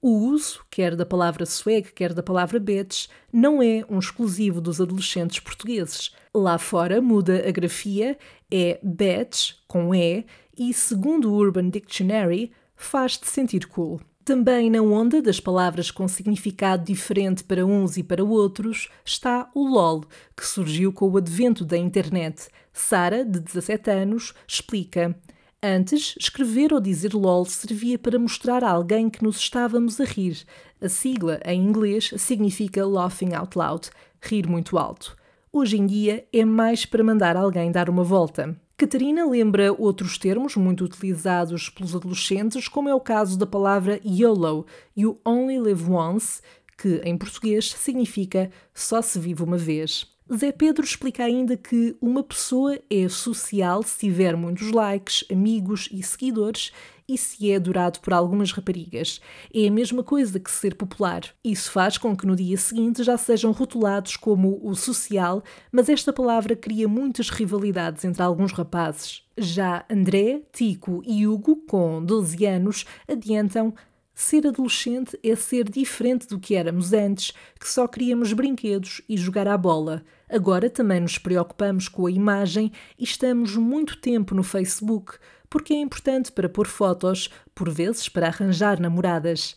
O 0.02 0.18
uso, 0.18 0.66
quer 0.70 0.98
da 0.98 1.06
palavra 1.06 1.46
swag, 1.46 1.94
quer 1.94 2.14
da 2.14 2.22
palavra 2.22 2.60
bitch, 2.60 3.08
não 3.32 3.64
é 3.64 3.86
um 3.90 4.00
exclusivo 4.00 4.60
dos 4.60 4.82
adolescentes 4.82 5.40
portugueses. 5.40 6.14
Lá 6.36 6.58
fora 6.58 7.02
muda 7.02 7.48
a 7.48 7.52
grafia, 7.52 8.18
é 8.52 8.80
bitch, 8.84 9.54
com 9.66 9.96
E, 9.96 10.26
e 10.58 10.74
segundo 10.74 11.32
o 11.32 11.38
Urban 11.38 11.70
Dictionary, 11.70 12.52
faz-te 12.76 13.30
sentir 13.30 13.66
cool. 13.68 14.02
Também 14.26 14.70
na 14.70 14.82
onda 14.82 15.22
das 15.22 15.42
palavras 15.42 15.92
com 15.92 16.08
significado 16.08 16.86
diferente 16.86 17.44
para 17.44 17.66
uns 17.66 17.98
e 17.98 18.04
para 18.04 18.24
outros 18.24 18.88
está 19.04 19.50
o 19.54 19.68
LOL, 19.68 20.06
que 20.36 20.48
surgiu 20.48 20.94
com 20.94 21.10
o 21.10 21.18
advento 21.18 21.66
da 21.66 21.78
internet. 21.78 22.48
Sara, 22.72 23.26
de 23.26 23.42
17 23.42 23.92
anos, 23.92 24.34
explica. 24.48 25.14
Antes, 25.62 26.16
escrever 26.18 26.74
ou 26.74 26.80
dizer 26.80 27.14
LOL 27.14 27.44
servia 27.46 28.00
para 28.00 28.18
mostrar 28.18 28.64
a 28.64 28.72
alguém 28.72 29.10
que 29.10 29.22
nos 29.22 29.38
estávamos 29.38 30.00
a 30.00 30.06
rir. 30.06 30.46
A 30.82 30.88
sigla, 30.88 31.42
em 31.46 31.62
inglês, 31.62 32.14
significa 32.18 32.86
Laughing 32.86 33.34
Out 33.34 33.58
Loud, 33.58 33.90
rir 34.22 34.48
muito 34.48 34.78
alto. 34.78 35.18
Hoje 35.52 35.78
em 35.78 35.86
dia 35.86 36.26
é 36.32 36.46
mais 36.46 36.86
para 36.86 37.04
mandar 37.04 37.36
alguém 37.36 37.74
dar 37.74 37.90
uma 37.90 38.06
volta. 38.06 38.58
Catarina 38.84 39.26
lembra 39.26 39.72
outros 39.72 40.18
termos 40.18 40.58
muito 40.58 40.84
utilizados 40.84 41.70
pelos 41.70 41.96
adolescentes, 41.96 42.68
como 42.68 42.90
é 42.90 42.94
o 42.94 43.00
caso 43.00 43.40
da 43.40 43.46
palavra 43.46 44.02
YOLO, 44.06 44.66
You 44.94 45.22
Only 45.26 45.58
Live 45.58 45.90
Once, 45.90 46.42
que 46.78 46.98
em 47.06 47.18
português 47.18 47.72
significa 47.72 48.52
só 48.74 49.02
se 49.02 49.18
vive 49.18 49.42
uma 49.42 49.56
vez. 49.56 50.13
Zé 50.36 50.52
Pedro 50.52 50.84
explica 50.84 51.24
ainda 51.24 51.56
que 51.56 51.96
uma 52.02 52.24
pessoa 52.24 52.80
é 52.90 53.08
social 53.08 53.84
se 53.84 54.00
tiver 54.00 54.36
muitos 54.36 54.72
likes, 54.72 55.24
amigos 55.32 55.88
e 55.92 56.02
seguidores 56.02 56.72
e 57.08 57.18
se 57.18 57.52
é 57.52 57.58
adorado 57.58 58.00
por 58.00 58.14
algumas 58.14 58.52
raparigas. 58.52 59.22
É 59.54 59.68
a 59.68 59.72
mesma 59.72 60.04
coisa 60.04 60.40
que 60.40 60.50
ser 60.50 60.76
popular. 60.76 61.22
Isso 61.44 61.72
faz 61.72 61.98
com 61.98 62.16
que 62.16 62.26
no 62.26 62.36
dia 62.36 62.58
seguinte 62.58 63.04
já 63.04 63.18
sejam 63.18 63.52
rotulados 63.52 64.18
como 64.18 64.60
o 64.64 64.74
social, 64.76 65.44
mas 65.72 65.88
esta 65.88 66.12
palavra 66.12 66.56
cria 66.56 66.88
muitas 66.88 67.30
rivalidades 67.30 68.04
entre 68.04 68.24
alguns 68.24 68.52
rapazes. 68.54 69.24
Já 69.38 69.86
André, 69.90 70.42
Tico 70.52 71.04
e 71.06 71.28
Hugo, 71.28 71.58
com 71.68 72.04
12 72.04 72.46
anos, 72.46 72.86
adiantam 73.08 73.74
Ser 74.16 74.46
adolescente 74.46 75.20
é 75.24 75.36
ser 75.36 75.68
diferente 75.68 76.28
do 76.28 76.40
que 76.40 76.56
éramos 76.56 76.94
antes, 76.94 77.34
que 77.60 77.68
só 77.68 77.88
queríamos 77.88 78.32
brinquedos 78.32 79.02
e 79.10 79.18
jogar 79.18 79.48
à 79.48 79.58
bola. 79.58 80.04
Agora 80.34 80.68
também 80.68 81.00
nos 81.00 81.20
preocupamos 81.20 81.88
com 81.88 82.08
a 82.08 82.12
imagem 82.12 82.72
e 82.98 83.04
estamos 83.04 83.56
muito 83.56 83.98
tempo 83.98 84.34
no 84.34 84.42
Facebook, 84.42 85.14
porque 85.48 85.76
é 85.76 85.80
importante 85.80 86.32
para 86.32 86.50
pôr 86.50 86.66
fotos, 86.66 87.30
por 87.54 87.70
vezes 87.70 88.10
para 88.10 88.30
arranjar 88.30 88.80
namoradas. 88.80 89.56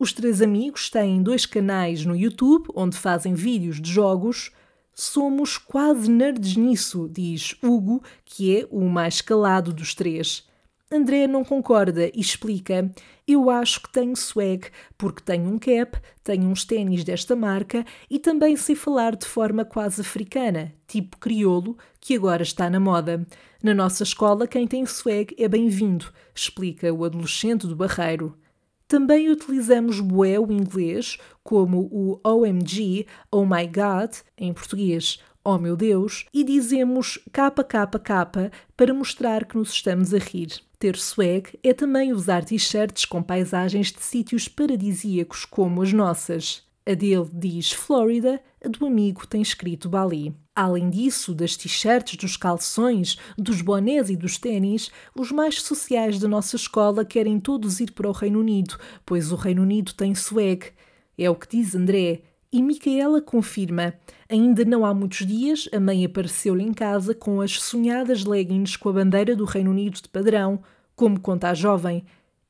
Os 0.00 0.12
três 0.12 0.42
amigos 0.42 0.90
têm 0.90 1.22
dois 1.22 1.46
canais 1.46 2.04
no 2.04 2.16
YouTube 2.16 2.66
onde 2.74 2.98
fazem 2.98 3.34
vídeos 3.34 3.80
de 3.80 3.88
jogos. 3.88 4.50
Somos 4.92 5.58
quase 5.58 6.10
nerds 6.10 6.56
nisso, 6.56 7.08
diz 7.08 7.54
Hugo, 7.62 8.02
que 8.24 8.58
é 8.58 8.66
o 8.68 8.80
mais 8.88 9.20
calado 9.20 9.72
dos 9.72 9.94
três. 9.94 10.44
André 10.90 11.28
não 11.28 11.44
concorda 11.44 12.10
e 12.12 12.20
explica: 12.20 12.92
Eu 13.28 13.50
acho 13.50 13.80
que 13.80 13.90
tenho 13.90 14.14
swag, 14.14 14.68
porque 14.96 15.20
tenho 15.20 15.52
um 15.52 15.58
cap, 15.58 15.98
tenho 16.22 16.48
uns 16.48 16.64
ténis 16.64 17.02
desta 17.02 17.34
marca 17.34 17.84
e 18.08 18.20
também 18.20 18.54
sei 18.54 18.76
falar 18.76 19.16
de 19.16 19.26
forma 19.26 19.64
quase 19.64 20.00
africana, 20.00 20.72
tipo 20.86 21.16
crioulo, 21.18 21.76
que 21.98 22.14
agora 22.14 22.44
está 22.44 22.70
na 22.70 22.78
moda. 22.78 23.26
Na 23.60 23.74
nossa 23.74 24.04
escola, 24.04 24.46
quem 24.46 24.64
tem 24.68 24.86
swag 24.86 25.34
é 25.36 25.48
bem-vindo, 25.48 26.12
explica 26.32 26.92
o 26.94 27.04
adolescente 27.04 27.66
do 27.66 27.74
Barreiro. 27.74 28.38
Também 28.86 29.28
utilizamos 29.28 29.98
bué 29.98 30.38
o 30.38 30.52
inglês, 30.52 31.18
como 31.42 31.88
o 31.90 32.20
OMG, 32.24 33.08
Oh 33.32 33.44
My 33.44 33.66
God, 33.66 34.14
em 34.38 34.52
português, 34.52 35.20
Oh 35.48 35.58
meu 35.58 35.76
Deus, 35.76 36.26
e 36.34 36.42
dizemos 36.42 37.20
KKK 37.30 38.50
para 38.76 38.92
mostrar 38.92 39.44
que 39.44 39.56
nos 39.56 39.70
estamos 39.70 40.12
a 40.12 40.18
rir. 40.18 40.48
Ter 40.76 40.96
swag 40.96 41.56
é 41.62 41.72
também 41.72 42.12
usar 42.12 42.44
t-shirts 42.44 43.04
com 43.04 43.22
paisagens 43.22 43.92
de 43.92 44.02
sítios 44.02 44.48
paradisíacos 44.48 45.44
como 45.44 45.82
as 45.82 45.92
nossas. 45.92 46.64
A 46.84 46.94
dele 46.94 47.30
diz 47.32 47.70
Flórida, 47.70 48.42
a 48.60 48.66
do 48.66 48.84
amigo 48.86 49.24
tem 49.24 49.40
escrito 49.40 49.88
Bali. 49.88 50.34
Além 50.52 50.90
disso, 50.90 51.32
das 51.32 51.56
t-shirts, 51.56 52.16
dos 52.16 52.36
calções, 52.36 53.16
dos 53.38 53.60
bonés 53.60 54.10
e 54.10 54.16
dos 54.16 54.38
ténis, 54.38 54.90
os 55.16 55.30
mais 55.30 55.62
sociais 55.62 56.18
da 56.18 56.26
nossa 56.26 56.56
escola 56.56 57.04
querem 57.04 57.38
todos 57.38 57.78
ir 57.78 57.92
para 57.92 58.08
o 58.08 58.12
Reino 58.12 58.40
Unido, 58.40 58.76
pois 59.06 59.30
o 59.30 59.36
Reino 59.36 59.62
Unido 59.62 59.94
tem 59.94 60.12
swag. 60.12 60.72
É 61.16 61.30
o 61.30 61.36
que 61.36 61.56
diz 61.56 61.76
André. 61.76 62.22
E 62.56 62.62
Micaela 62.62 63.20
confirma. 63.20 63.92
Ainda 64.30 64.64
não 64.64 64.86
há 64.86 64.94
muitos 64.94 65.26
dias, 65.26 65.68
a 65.74 65.78
mãe 65.78 66.06
apareceu-lhe 66.06 66.64
em 66.64 66.72
casa 66.72 67.14
com 67.14 67.42
as 67.42 67.60
sonhadas 67.60 68.24
leggings 68.24 68.78
com 68.78 68.88
a 68.88 68.94
bandeira 68.94 69.36
do 69.36 69.44
Reino 69.44 69.72
Unido 69.72 70.00
de 70.00 70.08
padrão. 70.08 70.62
Como 70.94 71.20
conta 71.20 71.50
a 71.50 71.54
jovem, 71.54 72.02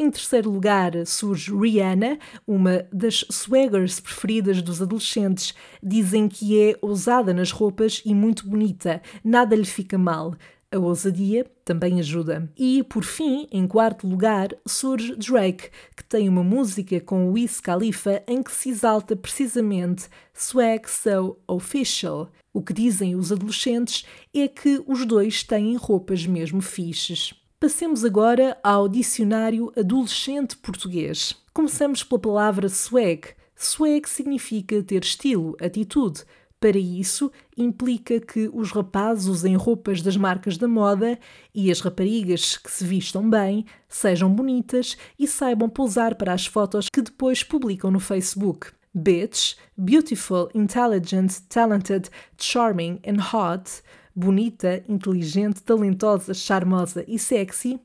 Em 0.00 0.10
terceiro 0.10 0.50
lugar 0.50 0.92
surge 1.04 1.54
Rihanna, 1.54 2.18
uma 2.46 2.86
das 2.90 3.26
swaggers 3.30 4.00
preferidas 4.00 4.62
dos 4.62 4.80
adolescentes. 4.80 5.54
Dizem 5.82 6.28
que 6.28 6.58
é 6.58 6.78
ousada 6.80 7.34
nas 7.34 7.50
roupas 7.50 8.00
e 8.06 8.14
muito 8.14 8.48
bonita, 8.48 9.02
nada 9.22 9.54
lhe 9.54 9.66
fica 9.66 9.98
mal. 9.98 10.34
A 10.70 10.78
ousadia 10.78 11.46
também 11.64 11.98
ajuda. 11.98 12.50
E, 12.54 12.82
por 12.82 13.02
fim, 13.02 13.48
em 13.50 13.66
quarto 13.66 14.06
lugar, 14.06 14.50
surge 14.66 15.16
Drake, 15.16 15.70
que 15.96 16.04
tem 16.04 16.28
uma 16.28 16.44
música 16.44 17.00
com 17.00 17.30
Wiz 17.32 17.58
Khalifa 17.58 18.22
em 18.26 18.42
que 18.42 18.52
se 18.52 18.68
exalta 18.68 19.16
precisamente 19.16 20.08
Swag 20.34 20.82
So 20.90 21.38
Official. 21.48 22.30
O 22.52 22.60
que 22.60 22.74
dizem 22.74 23.14
os 23.14 23.32
adolescentes 23.32 24.04
é 24.34 24.46
que 24.46 24.82
os 24.86 25.06
dois 25.06 25.42
têm 25.42 25.74
roupas 25.74 26.26
mesmo 26.26 26.60
fixes. 26.60 27.32
Passemos 27.58 28.04
agora 28.04 28.58
ao 28.62 28.90
dicionário 28.90 29.72
adolescente 29.74 30.54
português. 30.56 31.34
Começamos 31.54 32.04
pela 32.04 32.20
palavra 32.20 32.68
swag. 32.68 33.28
Swag 33.56 34.06
significa 34.06 34.82
ter 34.82 35.02
estilo, 35.02 35.56
atitude. 35.60 36.24
Para 36.60 36.78
isso, 36.78 37.30
implica 37.56 38.20
que 38.20 38.50
os 38.52 38.72
rapazes 38.72 39.26
usem 39.26 39.54
roupas 39.54 40.02
das 40.02 40.16
marcas 40.16 40.56
da 40.56 40.66
moda 40.66 41.18
e 41.54 41.70
as 41.70 41.80
raparigas 41.80 42.56
que 42.56 42.70
se 42.70 42.84
vistam 42.84 43.30
bem, 43.30 43.64
sejam 43.88 44.32
bonitas 44.34 44.96
e 45.18 45.28
saibam 45.28 45.68
pousar 45.68 46.16
para 46.16 46.32
as 46.32 46.46
fotos 46.46 46.88
que 46.92 47.02
depois 47.02 47.44
publicam 47.44 47.90
no 47.90 48.00
Facebook. 48.00 48.72
Bitch, 48.92 49.56
beautiful, 49.76 50.48
intelligent, 50.52 51.42
talented, 51.48 52.10
charming 52.36 52.98
and 53.06 53.20
hot 53.20 53.82
bonita, 54.18 54.82
inteligente, 54.88 55.62
talentosa, 55.62 56.34
charmosa 56.34 57.04
e 57.06 57.20
sexy, 57.20 57.80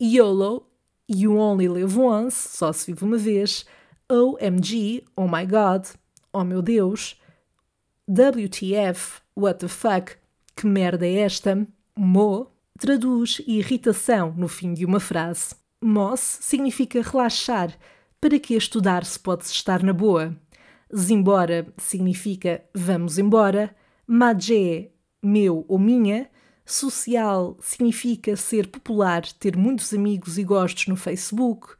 YOLO, 0.00 0.66
You 1.06 1.36
Only 1.36 1.68
Live 1.68 1.98
Once, 1.98 2.34
só 2.56 2.72
se 2.72 2.86
vive 2.86 3.04
uma 3.04 3.18
vez, 3.18 3.66
OMG, 4.10 5.04
Oh 5.14 5.28
My 5.28 5.44
God, 5.44 5.86
Oh 6.32 6.42
Meu 6.42 6.62
Deus, 6.62 7.20
WTF, 8.10 9.22
What 9.36 9.60
the 9.60 9.68
Fuck, 9.68 10.16
que 10.54 10.66
merda 10.66 11.06
é 11.06 11.20
esta, 11.20 11.66
Mo, 11.96 12.50
traduz 12.78 13.40
irritação 13.46 14.34
no 14.36 14.46
fim 14.46 14.74
de 14.74 14.84
uma 14.84 15.00
frase. 15.00 15.54
Moss 15.82 16.38
significa 16.40 17.02
relaxar, 17.02 17.76
para 18.20 18.38
que 18.38 18.54
estudar 18.54 19.04
se 19.04 19.18
pode 19.18 19.44
estar 19.44 19.82
na 19.82 19.92
boa. 19.92 20.34
Zimbora 20.94 21.66
significa 21.76 22.64
vamos 22.74 23.18
embora. 23.18 23.74
Magé 24.06 24.90
meu 25.22 25.64
ou 25.68 25.78
minha. 25.78 26.30
Social 26.64 27.56
significa 27.60 28.36
ser 28.36 28.68
popular, 28.68 29.22
ter 29.38 29.56
muitos 29.56 29.92
amigos 29.92 30.38
e 30.38 30.44
gostos 30.44 30.86
no 30.86 30.96
Facebook. 30.96 31.74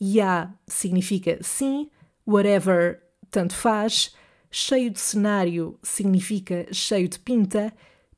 Ya 0.00 0.54
significa 0.66 1.38
sim. 1.42 1.90
Whatever, 2.26 3.02
tanto 3.30 3.54
faz. 3.54 4.14
Cheio 4.50 4.90
de 4.90 4.98
cenário 4.98 5.78
significa 5.82 6.66
cheio 6.72 7.08
de 7.08 7.18
pinta. 7.18 7.72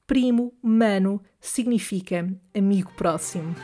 Primo, 0.07 0.53
mano, 0.63 1.23
significa 1.41 2.27
amigo 2.55 2.91
próximo. 2.97 3.55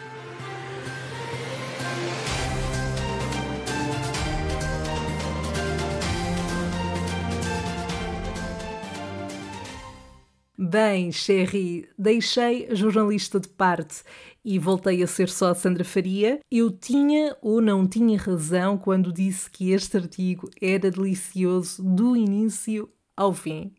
Bem, 10.71 11.11
Sherry, 11.11 11.89
deixei 11.99 12.69
a 12.71 12.75
jornalista 12.75 13.41
de 13.41 13.49
parte 13.49 14.03
e 14.45 14.59
voltei 14.59 15.03
a 15.03 15.07
ser 15.07 15.31
só 15.31 15.55
Sandra 15.55 15.83
Faria. 15.83 16.41
Eu 16.51 16.71
tinha 16.71 17.35
ou 17.41 17.63
não 17.63 17.87
tinha 17.87 18.19
razão 18.19 18.77
quando 18.77 19.11
disse 19.11 19.51
que 19.51 19.71
este 19.71 19.97
artigo 19.97 20.51
era 20.61 20.91
delicioso 20.91 21.83
do 21.83 22.15
início 22.15 22.87
ao 23.17 23.33
fim. 23.33 23.73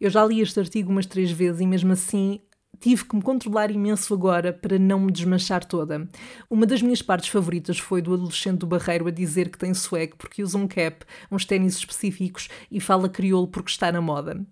Eu 0.00 0.10
já 0.10 0.24
li 0.24 0.40
este 0.40 0.58
artigo 0.58 0.90
umas 0.90 1.06
três 1.06 1.30
vezes 1.30 1.60
e 1.60 1.66
mesmo 1.68 1.92
assim 1.92 2.40
tive 2.80 3.04
que 3.04 3.14
me 3.14 3.22
controlar 3.22 3.70
imenso 3.70 4.12
agora 4.12 4.52
para 4.52 4.76
não 4.76 4.98
me 4.98 5.12
desmanchar 5.12 5.64
toda. 5.64 6.08
Uma 6.50 6.66
das 6.66 6.82
minhas 6.82 7.00
partes 7.00 7.28
favoritas 7.28 7.78
foi 7.78 8.02
do 8.02 8.12
adolescente 8.12 8.58
do 8.58 8.66
Barreiro 8.66 9.06
a 9.06 9.12
dizer 9.12 9.50
que 9.50 9.58
tem 9.58 9.72
swag 9.72 10.16
porque 10.18 10.42
usa 10.42 10.58
um 10.58 10.66
cap, 10.66 11.04
uns 11.30 11.44
ténis 11.44 11.76
específicos 11.76 12.48
e 12.72 12.80
fala 12.80 13.08
crioulo 13.08 13.46
porque 13.46 13.70
está 13.70 13.92
na 13.92 14.00
moda. 14.00 14.44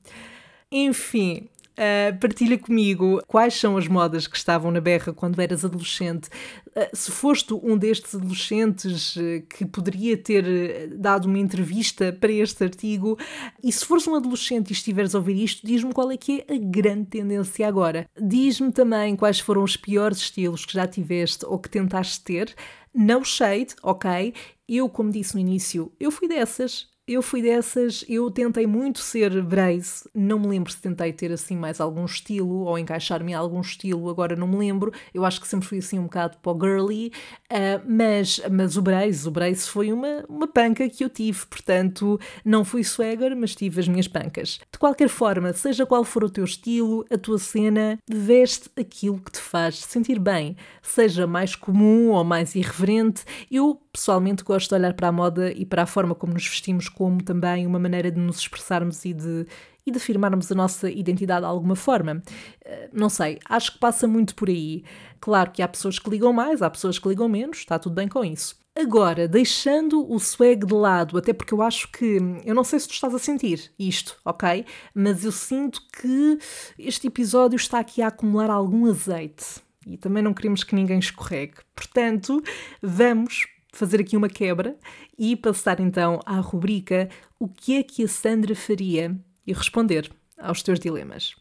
Enfim, 0.71 1.49
Uh, 1.72 2.18
partilha 2.20 2.58
comigo 2.58 3.22
quais 3.26 3.54
são 3.54 3.78
as 3.78 3.88
modas 3.88 4.26
que 4.26 4.37
estavam 4.37 4.70
na 4.70 4.80
berra 4.80 5.12
quando 5.12 5.40
eras 5.40 5.64
adolescente. 5.64 6.28
Uh, 6.68 6.88
se 6.92 7.11
foste 7.11 7.54
um 7.54 7.78
destes 7.78 8.14
adolescentes 8.14 9.16
uh, 9.16 9.42
que 9.48 9.64
poderia 9.64 10.16
ter 10.16 10.88
dado 10.98 11.24
uma 11.24 11.38
entrevista 11.38 12.12
para 12.12 12.30
este 12.30 12.62
artigo, 12.62 13.18
e 13.64 13.72
se 13.72 13.87
fores 13.87 14.06
um 14.06 14.14
adolescente 14.14 14.70
e 14.70 14.72
estiveres 14.74 15.14
a 15.14 15.18
ouvir 15.18 15.42
isto, 15.42 15.66
diz-me 15.66 15.94
qual 15.94 16.11
é 16.11 16.16
que 16.16 16.44
é 16.46 16.54
a 16.54 16.58
grande 16.58 17.06
tendência 17.06 17.66
agora. 17.66 18.06
Diz-me 18.20 18.70
também 18.70 19.16
quais 19.16 19.40
foram 19.40 19.62
os 19.62 19.76
piores 19.76 20.18
estilos 20.18 20.66
que 20.66 20.74
já 20.74 20.87
tiveste 20.87 21.46
ou 21.46 21.58
que 21.58 21.70
tentaste 21.70 22.22
ter. 22.22 22.54
No 22.94 23.24
shade, 23.24 23.74
ok? 23.82 24.35
Eu, 24.68 24.88
como 24.90 25.11
disse 25.11 25.35
no 25.35 25.40
início, 25.40 25.90
eu 25.98 26.11
fui 26.11 26.28
dessas 26.28 26.91
eu 27.14 27.22
fui 27.22 27.42
dessas, 27.42 28.05
eu 28.09 28.31
tentei 28.31 28.66
muito 28.66 29.01
ser 29.01 29.42
brace, 29.42 30.09
não 30.14 30.38
me 30.38 30.48
lembro 30.48 30.72
se 30.72 30.81
tentei 30.81 31.12
ter 31.12 31.33
assim 31.33 31.57
mais 31.57 31.81
algum 31.81 32.05
estilo 32.05 32.64
ou 32.64 32.79
encaixar-me 32.79 33.33
em 33.33 33.35
algum 33.35 33.61
estilo, 33.61 34.09
agora 34.09 34.37
não 34.37 34.46
me 34.46 34.57
lembro. 34.57 34.92
Eu 35.12 35.25
acho 35.25 35.40
que 35.40 35.48
sempre 35.48 35.68
fui 35.68 35.79
assim 35.79 35.98
um 35.98 36.05
bocado 36.05 36.38
para 36.38 36.53
o 36.53 36.61
girly, 36.61 37.12
uh, 37.51 37.83
mas, 37.87 38.40
mas 38.51 38.77
o 38.77 38.83
brace, 38.83 39.27
o 39.27 39.31
brace 39.31 39.68
foi 39.68 39.92
uma, 39.92 40.25
uma 40.29 40.46
panca 40.46 40.88
que 40.88 41.05
eu 41.05 41.09
tive, 41.09 41.46
portanto 41.46 42.18
não 42.44 42.64
fui 42.64 42.85
swagger, 42.85 43.37
mas 43.37 43.55
tive 43.55 43.81
as 43.81 43.88
minhas 43.88 44.09
pancas. 44.09 44.61
De 44.70 44.79
qualquer 44.79 45.09
forma, 45.09 45.53
seja 45.53 45.87
qual 45.87 46.05
for 46.05 46.25
o 46.25 46.31
teu 46.31 46.44
estilo, 46.44 47.05
a 47.11 47.18
tua 47.18 47.38
cena, 47.38 47.98
veste 48.09 48.70
aquilo 48.77 49.18
que 49.18 49.33
te 49.33 49.40
faz 49.40 49.77
sentir 49.79 50.18
bem, 50.18 50.57
seja 50.83 51.27
mais 51.27 51.55
comum 51.55 52.11
ou 52.11 52.25
mais 52.25 52.55
irreverente. 52.55 53.25
Eu 53.51 53.81
pessoalmente 53.92 54.42
gosto 54.42 54.70
de 54.70 54.75
olhar 54.75 54.94
para 54.94 55.09
a 55.09 55.12
moda 55.12 55.53
e 55.53 55.66
para 55.66 55.83
a 55.83 55.87
forma 55.87 56.14
como 56.14 56.33
nos 56.33 56.46
vestimos 56.46 56.88
como 57.03 57.21
também 57.21 57.67
uma 57.67 57.81
maneira 57.81 58.12
de 58.12 58.21
nos 58.21 58.38
expressarmos 58.38 59.05
e 59.05 59.12
de, 59.12 59.45
e 59.85 59.91
de 59.91 59.97
afirmarmos 59.97 60.53
a 60.53 60.55
nossa 60.55 60.88
identidade 60.88 61.41
de 61.41 61.47
alguma 61.47 61.75
forma. 61.75 62.23
Eh, 62.65 62.91
não 62.93 63.09
sei, 63.09 63.41
acho 63.49 63.73
que 63.73 63.81
passa 63.81 64.07
muito 64.07 64.37
por 64.37 64.49
aí. 64.49 64.85
Claro 65.19 65.51
que 65.51 65.61
há 65.61 65.67
pessoas 65.67 65.99
que 65.99 66.09
ligam 66.09 66.33
mais, 66.33 66.62
há 66.62 66.71
pessoas 66.71 67.01
que 67.01 67.09
ligam 67.09 67.29
menos, 67.29 67.59
está 67.59 67.77
tudo 67.77 67.97
bem 67.97 68.07
com 68.07 68.25
isso. 68.25 68.57
Agora, 68.73 69.27
deixando 69.27 70.09
o 70.09 70.17
swag 70.21 70.65
de 70.65 70.75
lado, 70.75 71.19
até 71.19 71.33
porque 71.33 71.53
eu 71.53 71.61
acho 71.61 71.91
que. 71.91 72.19
Eu 72.45 72.55
não 72.55 72.62
sei 72.62 72.79
se 72.79 72.87
tu 72.87 72.95
estás 72.95 73.12
a 73.12 73.19
sentir 73.19 73.73
isto, 73.77 74.17
ok? 74.25 74.65
Mas 74.95 75.25
eu 75.25 75.33
sinto 75.33 75.81
que 76.01 76.38
este 76.79 77.09
episódio 77.09 77.57
está 77.57 77.81
aqui 77.81 78.01
a 78.01 78.07
acumular 78.07 78.49
algum 78.49 78.88
azeite. 78.88 79.61
E 79.85 79.97
também 79.97 80.23
não 80.23 80.33
queremos 80.33 80.62
que 80.62 80.77
ninguém 80.77 81.01
escorregue. 81.01 81.57
Portanto, 81.75 82.41
vamos 82.81 83.47
fazer 83.72 84.00
aqui 84.00 84.16
uma 84.16 84.28
quebra 84.28 84.76
e 85.18 85.35
passar 85.35 85.80
então 85.80 86.20
à 86.26 86.38
rubrica 86.38 87.08
O 87.40 87.48
que 87.48 87.76
é 87.76 87.82
que 87.82 88.04
a 88.04 88.08
Sandra 88.08 88.54
faria? 88.54 89.16
e 89.44 89.52
responder 89.52 90.08
aos 90.38 90.62
teus 90.62 90.78
dilemas. 90.78 91.35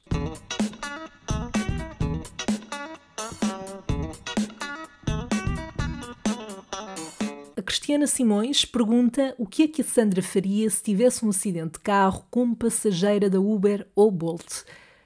A 7.57 7.61
Cristiana 7.61 8.07
Simões 8.07 8.65
pergunta 8.65 9.35
o 9.37 9.45
que 9.45 9.63
é 9.63 9.67
que 9.67 9.81
a 9.81 9.85
Sandra 9.85 10.21
faria 10.23 10.69
se 10.69 10.81
tivesse 10.81 11.23
um 11.25 11.29
acidente 11.29 11.73
de 11.73 11.79
carro 11.79 12.25
como 12.31 12.55
passageira 12.55 13.29
da 13.29 13.39
Uber 13.39 13.87
ou 13.95 14.09
Bolt. 14.09 14.63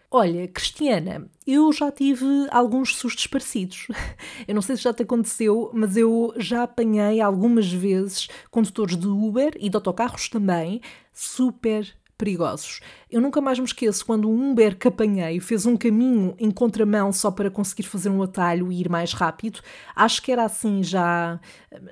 Olha, 0.10 0.48
Cristiana, 0.48 1.28
eu 1.46 1.72
já 1.74 1.91
tive 1.91 2.26
alguns 2.52 2.96
sustos 2.96 3.28
parecidos. 3.28 3.88
Eu 4.48 4.56
não 4.56 4.62
sei 4.62 4.78
se 4.78 4.84
já 4.84 4.94
te 4.94 5.04
aconteceu, 5.04 5.70
mas 5.74 5.98
eu 5.98 6.34
já 6.38 6.63
apanhei 6.63 7.20
algumas 7.20 7.72
vezes 7.72 8.28
condutores 8.52 8.96
de 8.96 9.08
Uber 9.08 9.54
e 9.60 9.70
de 9.70 9.76
autocarros 9.76 10.30
também 10.30 10.82
super 11.12 11.94
perigosos. 12.18 12.80
Eu 13.12 13.20
nunca 13.20 13.41
mais 13.41 13.60
me 13.60 13.65
esqueço 13.65 14.06
quando 14.06 14.30
um 14.30 14.52
Uber 14.52 14.78
que 14.78 14.88
apanhei 14.88 15.39
fez 15.39 15.65
um 15.65 15.76
caminho 15.76 16.34
em 16.39 16.50
contramão 16.50 17.12
só 17.12 17.30
para 17.30 17.52
conseguir 17.52 17.84
fazer 17.84 18.10
um 18.10 18.24
atalho 18.24 18.72
e 18.72 18.80
ir 18.82 18.89
mais 18.89 19.12
rápido. 19.13 19.60
Acho 19.96 20.22
que 20.22 20.32
era 20.32 20.46
assim 20.46 20.82
já. 20.82 21.39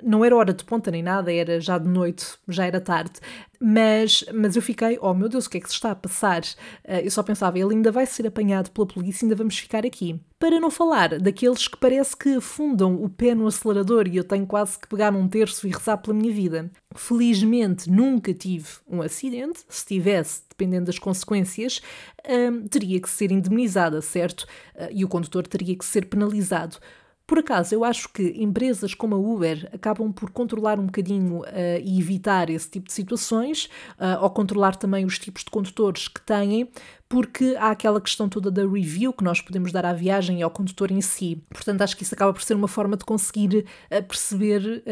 Não 0.02 0.24
era 0.24 0.34
hora 0.36 0.52
de 0.54 0.64
ponta 0.64 0.90
nem 0.90 1.02
nada, 1.02 1.32
era 1.32 1.60
já 1.60 1.76
de 1.78 1.88
noite, 1.88 2.26
já 2.48 2.64
era 2.64 2.80
tarde. 2.80 3.20
Mas, 3.66 4.22
mas 4.34 4.56
eu 4.56 4.60
fiquei, 4.60 4.98
oh 5.00 5.14
meu 5.14 5.26
Deus, 5.26 5.46
o 5.46 5.50
que 5.50 5.56
é 5.56 5.60
que 5.60 5.68
se 5.70 5.74
está 5.74 5.92
a 5.92 5.96
passar? 5.96 6.42
Uh, 6.86 7.00
eu 7.02 7.10
só 7.10 7.22
pensava, 7.22 7.58
ele 7.58 7.72
ainda 7.72 7.90
vai 7.90 8.04
ser 8.04 8.26
apanhado 8.26 8.70
pela 8.70 8.86
polícia, 8.86 9.24
ainda 9.24 9.34
vamos 9.34 9.56
ficar 9.56 9.86
aqui. 9.86 10.20
Para 10.38 10.60
não 10.60 10.70
falar 10.70 11.18
daqueles 11.18 11.66
que 11.66 11.78
parece 11.78 12.14
que 12.14 12.36
afundam 12.36 13.02
o 13.02 13.08
pé 13.08 13.34
no 13.34 13.46
acelerador 13.46 14.06
e 14.06 14.18
eu 14.18 14.24
tenho 14.24 14.46
quase 14.46 14.78
que 14.78 14.86
pegar 14.86 15.14
um 15.14 15.26
terço 15.26 15.66
e 15.66 15.70
rezar 15.70 15.96
pela 15.96 16.14
minha 16.14 16.30
vida. 16.30 16.70
Felizmente 16.94 17.90
nunca 17.90 18.34
tive 18.34 18.68
um 18.86 19.00
acidente. 19.00 19.60
Se 19.66 19.86
tivesse, 19.86 20.42
dependendo 20.46 20.84
das 20.84 20.98
consequências, 20.98 21.80
hum, 22.28 22.68
teria 22.68 23.00
que 23.00 23.08
ser 23.08 23.32
indemnizada, 23.32 24.02
certo? 24.02 24.42
Uh, 24.74 24.88
e 24.90 25.06
o 25.06 25.08
condutor 25.08 25.46
teria 25.46 25.74
que 25.74 25.86
ser 25.86 26.04
penalizado. 26.04 26.76
Por 27.26 27.38
acaso, 27.38 27.74
eu 27.74 27.84
acho 27.84 28.10
que 28.10 28.34
empresas 28.36 28.92
como 28.92 29.14
a 29.14 29.18
Uber 29.18 29.70
acabam 29.72 30.12
por 30.12 30.30
controlar 30.30 30.78
um 30.78 30.84
bocadinho 30.84 31.40
uh, 31.40 31.44
e 31.82 31.98
evitar 31.98 32.50
esse 32.50 32.68
tipo 32.68 32.86
de 32.86 32.92
situações, 32.92 33.64
uh, 33.98 34.22
ou 34.22 34.28
controlar 34.28 34.76
também 34.76 35.06
os 35.06 35.18
tipos 35.18 35.42
de 35.42 35.50
condutores 35.50 36.06
que 36.06 36.20
têm, 36.20 36.68
porque 37.08 37.56
há 37.58 37.70
aquela 37.70 37.98
questão 37.98 38.28
toda 38.28 38.50
da 38.50 38.62
review 38.66 39.10
que 39.10 39.24
nós 39.24 39.40
podemos 39.40 39.72
dar 39.72 39.86
à 39.86 39.92
viagem 39.94 40.40
e 40.40 40.42
ao 40.42 40.50
condutor 40.50 40.90
em 40.90 41.00
si. 41.00 41.42
Portanto, 41.48 41.80
acho 41.80 41.96
que 41.96 42.02
isso 42.02 42.14
acaba 42.14 42.32
por 42.32 42.42
ser 42.42 42.54
uma 42.54 42.68
forma 42.68 42.94
de 42.94 43.06
conseguir 43.06 43.64
uh, 43.90 44.02
perceber 44.02 44.82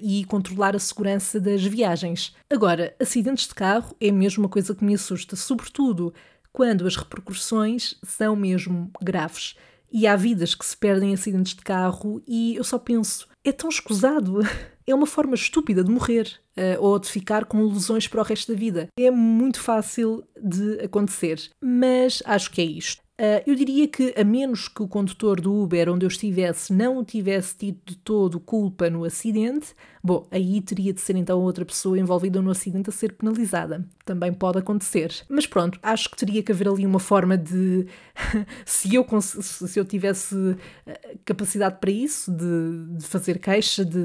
e 0.00 0.24
controlar 0.24 0.74
a 0.74 0.78
segurança 0.78 1.38
das 1.38 1.62
viagens. 1.62 2.34
Agora, 2.48 2.94
acidentes 2.98 3.46
de 3.46 3.54
carro 3.54 3.94
é 4.00 4.10
mesmo 4.10 4.44
uma 4.44 4.48
coisa 4.48 4.74
que 4.74 4.84
me 4.84 4.94
assusta, 4.94 5.36
sobretudo 5.36 6.14
quando 6.52 6.86
as 6.86 6.96
repercussões 6.96 7.96
são 8.02 8.36
mesmo 8.36 8.90
graves 9.02 9.56
e 9.92 10.06
há 10.06 10.16
vidas 10.16 10.54
que 10.54 10.64
se 10.64 10.76
perdem 10.76 11.10
em 11.10 11.14
acidentes 11.14 11.54
de 11.54 11.62
carro 11.62 12.22
e 12.26 12.56
eu 12.56 12.64
só 12.64 12.78
penso, 12.78 13.28
é 13.44 13.52
tão 13.52 13.68
escusado. 13.68 14.40
É 14.84 14.92
uma 14.92 15.06
forma 15.06 15.36
estúpida 15.36 15.84
de 15.84 15.92
morrer 15.92 16.40
uh, 16.56 16.84
ou 16.84 16.98
de 16.98 17.08
ficar 17.08 17.44
com 17.44 17.64
lesões 17.66 18.08
para 18.08 18.20
o 18.20 18.24
resto 18.24 18.52
da 18.52 18.58
vida. 18.58 18.88
É 18.98 19.12
muito 19.12 19.60
fácil 19.60 20.24
de 20.36 20.80
acontecer, 20.80 21.40
mas 21.62 22.20
acho 22.26 22.50
que 22.50 22.60
é 22.60 22.64
isto. 22.64 23.00
Uh, 23.20 23.44
eu 23.46 23.54
diria 23.54 23.86
que, 23.86 24.14
a 24.16 24.24
menos 24.24 24.68
que 24.68 24.82
o 24.82 24.88
condutor 24.88 25.38
do 25.38 25.54
Uber 25.54 25.90
onde 25.90 26.04
eu 26.04 26.08
estivesse 26.08 26.72
não 26.72 27.04
tivesse 27.04 27.56
tido 27.56 27.78
de 27.84 27.96
todo 27.96 28.40
culpa 28.40 28.88
no 28.88 29.04
acidente, 29.04 29.74
bom, 30.02 30.26
aí 30.30 30.60
teria 30.62 30.92
de 30.92 31.00
ser 31.00 31.14
então 31.16 31.40
outra 31.40 31.64
pessoa 31.64 31.98
envolvida 31.98 32.40
no 32.40 32.50
acidente 32.50 32.88
a 32.88 32.92
ser 32.92 33.12
penalizada. 33.12 33.86
Também 34.04 34.32
pode 34.32 34.58
acontecer. 34.58 35.12
Mas 35.28 35.46
pronto, 35.46 35.78
acho 35.82 36.10
que 36.10 36.16
teria 36.16 36.42
que 36.42 36.50
haver 36.50 36.66
ali 36.66 36.84
uma 36.84 36.98
forma 36.98 37.36
de. 37.36 37.86
se, 38.64 38.94
eu 38.94 39.06
se 39.20 39.78
eu 39.78 39.84
tivesse 39.84 40.56
eh, 40.86 41.16
capacidade 41.24 41.76
para 41.78 41.90
isso, 41.90 42.32
de, 42.32 42.96
de 42.96 43.06
fazer 43.06 43.38
queixa, 43.38 43.84
de, 43.84 44.00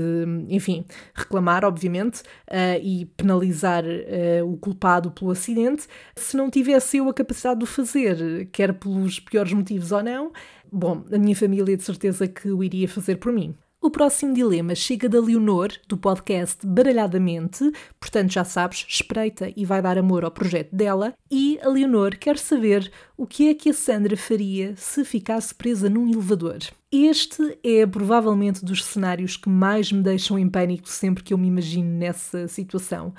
enfim, 0.50 0.86
reclamar, 1.15 1.65
obviamente, 1.65 2.22
uh, 2.52 2.80
e 2.84 3.06
penalizar 3.17 3.84
uh, 3.84 4.46
o 4.46 4.58
culpado 4.58 5.10
pelo 5.10 5.32
acidente, 5.32 5.88
se 6.15 6.38
não 6.38 6.50
tivesse 6.50 6.98
eu 6.98 7.10
a 7.10 7.13
capacidade 7.13 7.60
de 7.60 7.63
o 7.63 7.67
fazer, 7.67 8.48
quer 8.52 8.74
pelos 8.74 9.07
pelos 9.08 9.20
piores 9.20 9.54
motivos 9.54 9.91
ou 9.91 10.04
não, 10.04 10.32
bom, 10.72 11.04
a 11.12 11.17
minha 11.17 11.36
família 11.36 11.78
de 11.78 11.84
certeza 11.84 12.28
que 12.28 12.50
o 12.50 12.63
iria 12.63 12.88
fazer 12.88 13.15
por 13.15 13.32
mim. 13.32 13.56
O 13.80 13.91
próximo 13.91 14.34
dilema 14.34 14.74
chega 14.74 15.08
da 15.08 15.22
Leonor, 15.22 15.70
do 15.88 15.96
podcast 15.96 16.65
Baralhadamente, 16.65 17.72
portanto 18.00 18.34
já 18.34 18.43
sabes, 18.43 18.86
espreita 18.89 19.54
e 19.56 19.63
vai 19.63 19.82
dar 19.82 20.00
amor 20.00 20.26
ao 20.26 20.32
projeto 20.32 20.76
dela. 20.76 21.13
E 21.30 21.60
a 21.62 21.70
Leonor 21.70 22.17
quer 22.17 22.38
saber 22.38 22.91
o 23.15 23.28
que 23.28 23.50
é 23.50 23.54
que 23.54 23.70
a 23.70 23.74
Sandra 23.74 24.17
faria 24.17 24.76
se 24.76 25.06
ficasse 25.06 25.54
presa 25.54 25.89
num 25.89 26.10
elevador. 26.10 26.58
Este 26.91 27.58
é 27.63 27.86
provavelmente 27.86 28.65
dos 28.65 28.84
cenários 28.84 29.38
que 29.38 29.48
mais 29.48 29.91
me 29.91 30.02
deixam 30.02 30.39
em 30.39 30.50
pânico 30.50 30.89
sempre 30.89 31.24
que 31.24 31.34
eu 31.34 31.38
me 31.38 31.48
imagino 31.48 31.89
nessa 31.89 32.48
situação. 32.48 33.13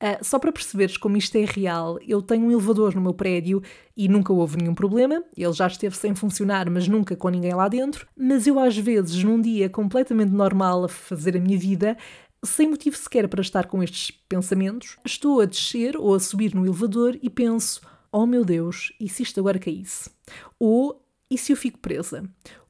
Uh, 0.00 0.24
só 0.24 0.38
para 0.38 0.52
perceberes 0.52 0.96
como 0.96 1.16
isto 1.16 1.34
é 1.36 1.44
real, 1.44 1.98
eu 2.06 2.22
tenho 2.22 2.46
um 2.46 2.52
elevador 2.52 2.94
no 2.94 3.00
meu 3.00 3.12
prédio 3.12 3.60
e 3.96 4.06
nunca 4.08 4.32
houve 4.32 4.56
nenhum 4.56 4.74
problema. 4.74 5.24
Ele 5.36 5.52
já 5.52 5.66
esteve 5.66 5.96
sem 5.96 6.14
funcionar, 6.14 6.70
mas 6.70 6.86
nunca 6.86 7.16
com 7.16 7.28
ninguém 7.28 7.52
lá 7.52 7.66
dentro. 7.66 8.06
Mas 8.16 8.46
eu, 8.46 8.60
às 8.60 8.76
vezes, 8.76 9.24
num 9.24 9.40
dia 9.40 9.68
completamente 9.68 10.30
normal 10.30 10.84
a 10.84 10.88
fazer 10.88 11.36
a 11.36 11.40
minha 11.40 11.58
vida, 11.58 11.96
sem 12.44 12.68
motivo 12.68 12.96
sequer 12.96 13.26
para 13.28 13.40
estar 13.40 13.66
com 13.66 13.82
estes 13.82 14.12
pensamentos, 14.28 14.96
estou 15.04 15.40
a 15.40 15.44
descer 15.44 15.96
ou 15.96 16.14
a 16.14 16.20
subir 16.20 16.54
no 16.54 16.64
elevador 16.64 17.18
e 17.20 17.28
penso: 17.28 17.80
oh 18.12 18.26
meu 18.26 18.44
Deus, 18.44 18.92
e 19.00 19.08
se 19.08 19.24
isto 19.24 19.40
agora 19.40 19.58
caísse? 19.58 20.10
Ou 20.58 21.04
e 21.30 21.36
se 21.36 21.52
eu 21.52 21.56
fico 21.56 21.78
presa? 21.78 22.22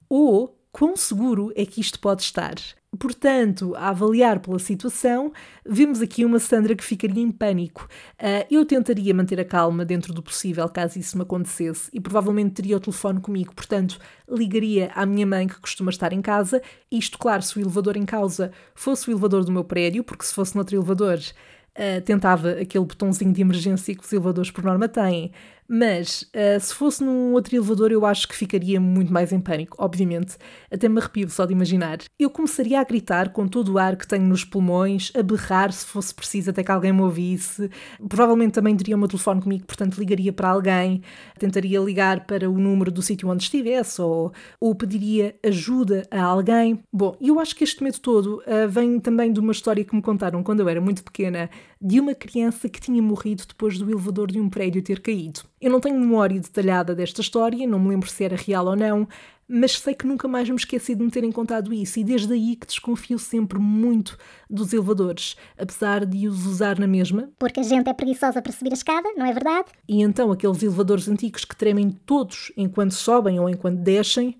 Ou 0.09 0.59
quão 0.73 0.97
seguro 0.97 1.53
é 1.55 1.67
que 1.67 1.81
isto 1.81 2.01
pode 2.01 2.23
estar? 2.23 2.55
Portanto, 2.97 3.75
a 3.77 3.91
avaliar 3.91 4.41
pela 4.41 4.59
situação, 4.59 5.31
vemos 5.67 6.01
aqui 6.01 6.25
uma 6.25 6.39
Sandra 6.39 6.75
que 6.75 6.83
ficaria 6.83 7.23
em 7.23 7.31
pânico. 7.31 7.87
Uh, 8.15 8.47
eu 8.51 8.65
tentaria 8.65 9.13
manter 9.13 9.39
a 9.39 9.45
calma 9.45 9.85
dentro 9.85 10.15
do 10.15 10.23
possível 10.23 10.67
caso 10.71 10.99
isso 10.99 11.15
me 11.17 11.23
acontecesse 11.23 11.91
e 11.93 12.01
provavelmente 12.01 12.55
teria 12.55 12.79
o 12.79 12.81
telefone 12.81 13.21
comigo, 13.21 13.55
portanto, 13.55 13.99
ligaria 14.27 14.91
à 14.95 15.05
minha 15.05 15.27
mãe 15.27 15.47
que 15.47 15.61
costuma 15.61 15.91
estar 15.91 16.15
em 16.15 16.23
casa. 16.23 16.63
Isto, 16.91 17.19
claro, 17.19 17.43
se 17.43 17.59
o 17.59 17.61
elevador 17.61 17.95
em 17.95 18.07
causa 18.07 18.53
fosse 18.75 19.11
o 19.11 19.13
elevador 19.13 19.45
do 19.45 19.53
meu 19.53 19.65
prédio, 19.65 20.03
porque 20.03 20.25
se 20.25 20.33
fosse 20.33 20.55
noutro 20.55 20.75
elevador, 20.75 21.19
uh, 21.19 22.01
tentava 22.07 22.53
aquele 22.53 22.87
botãozinho 22.87 23.35
de 23.35 23.43
emergência 23.43 23.95
que 23.95 24.03
os 24.03 24.11
elevadores 24.11 24.51
por 24.51 24.65
norma 24.65 24.89
têm 24.89 25.31
mas 25.69 26.23
uh, 26.23 26.59
se 26.59 26.75
fosse 26.75 27.05
num 27.05 27.33
outro 27.35 27.55
elevador, 27.55 27.93
eu 27.93 28.07
acho 28.07 28.27
que 28.27 28.35
ficaria 28.35 28.81
muito 28.81 29.13
mais 29.13 29.33
em 29.33 29.41
pânico, 29.41 29.77
obviamente. 29.79 30.37
Até 30.71 30.89
me 30.89 30.99
arrepio 30.99 31.29
só 31.29 31.45
de 31.45 31.53
imaginar. 31.53 31.99
Eu 32.19 32.31
começaria 32.31 32.81
a 32.81 32.85
gritar 32.85 33.29
com 33.31 33.47
todo 33.47 33.75
o 33.75 33.79
ar 33.79 33.97
que 33.97 34.09
tenho 34.09 34.25
nos 34.25 34.45
pulmões, 34.45 35.13
a 35.15 35.23
berrar 35.23 35.71
se 35.71 35.85
fosse 35.85 36.15
preciso 36.15 36.51
até 36.51 36.65
que 36.65 36.73
alguém 36.73 36.93
me 36.93 37.03
ouvisse. 37.03 37.71
Provavelmente 38.09 38.53
também 38.53 38.75
teria 38.75 38.97
o 38.97 38.99
meu 38.99 39.09
telefone 39.09 39.43
comigo, 39.43 39.67
portanto 39.67 39.99
ligaria 39.99 40.33
para 40.33 40.49
alguém, 40.49 41.03
tentaria 41.39 41.79
ligar 41.81 42.25
para 42.27 42.49
o 42.49 42.59
número 42.59 42.91
do 42.91 43.03
sítio 43.03 43.29
onde 43.29 43.43
estivesse 43.43 44.01
ou, 44.01 44.33
ou 44.59 44.75
pediria 44.75 45.37
ajuda 45.45 46.07
a 46.11 46.23
alguém. 46.23 46.81
Bom, 46.91 47.15
eu 47.21 47.39
acho 47.39 47.55
que 47.55 47.65
este 47.65 47.85
medo 47.85 48.01
todo 48.01 48.43
uh, 48.47 48.69
vem 48.69 48.99
também 48.99 49.31
de 49.31 49.41
uma 49.41 49.53
história 49.53 49.85
que 49.85 49.95
me 49.95 50.01
contaram 50.01 50.43
quando 50.43 50.61
eu 50.61 50.69
era 50.69 50.81
muito 50.81 51.05
pequena, 51.05 51.51
de 51.81 52.01
uma 52.01 52.15
criança 52.15 52.69
que 52.69 52.81
tinha 52.81 53.03
morrido 53.03 53.45
depois 53.47 53.79
do 53.79 53.91
elevador 53.91 54.31
de 54.31 54.41
um 54.41 54.49
prédio 54.49 54.83
ter 54.83 55.01
caído. 55.01 55.41
Eu 55.61 55.71
não 55.71 55.81
tenho 55.81 55.99
memória 55.99 56.41
detalhada 56.41 56.95
desta 56.95 57.21
história, 57.21 57.67
não 57.67 57.81
me 57.81 57.89
lembro 57.89 58.09
se 58.09 58.25
era 58.25 58.37
real 58.37 58.67
ou 58.67 58.77
não, 58.77 59.09
mas 59.49 59.79
sei 59.79 59.95
que 59.95 60.07
nunca 60.07 60.29
mais 60.29 60.49
me 60.49 60.57
esqueci 60.57 60.95
de 60.95 61.03
me 61.03 61.11
terem 61.11 61.33
contado 61.33 61.73
isso 61.73 61.99
e 61.99 62.05
desde 62.05 62.33
aí 62.35 62.55
que 62.55 62.67
desconfio 62.67 63.19
sempre 63.19 63.59
muito 63.59 64.19
dos 64.49 64.73
elevadores, 64.73 65.37
apesar 65.59 66.05
de 66.05 66.29
os 66.29 66.47
usar 66.47 66.79
na 66.79 66.87
mesma. 66.87 67.31
Porque 67.39 67.61
a 67.61 67.63
gente 67.63 67.89
é 67.89 67.95
preguiçosa 67.95 68.43
para 68.43 68.53
subir 68.53 68.71
a 68.71 68.75
escada, 68.75 69.09
não 69.17 69.25
é 69.25 69.33
verdade? 69.33 69.69
E 69.89 70.03
então 70.03 70.31
aqueles 70.31 70.63
elevadores 70.63 71.09
antigos 71.09 71.45
que 71.45 71.57
tremem 71.57 71.91
todos 71.91 72.53
enquanto 72.57 72.93
sobem 72.93 73.41
ou 73.41 73.49
enquanto 73.49 73.79
descem, 73.79 74.37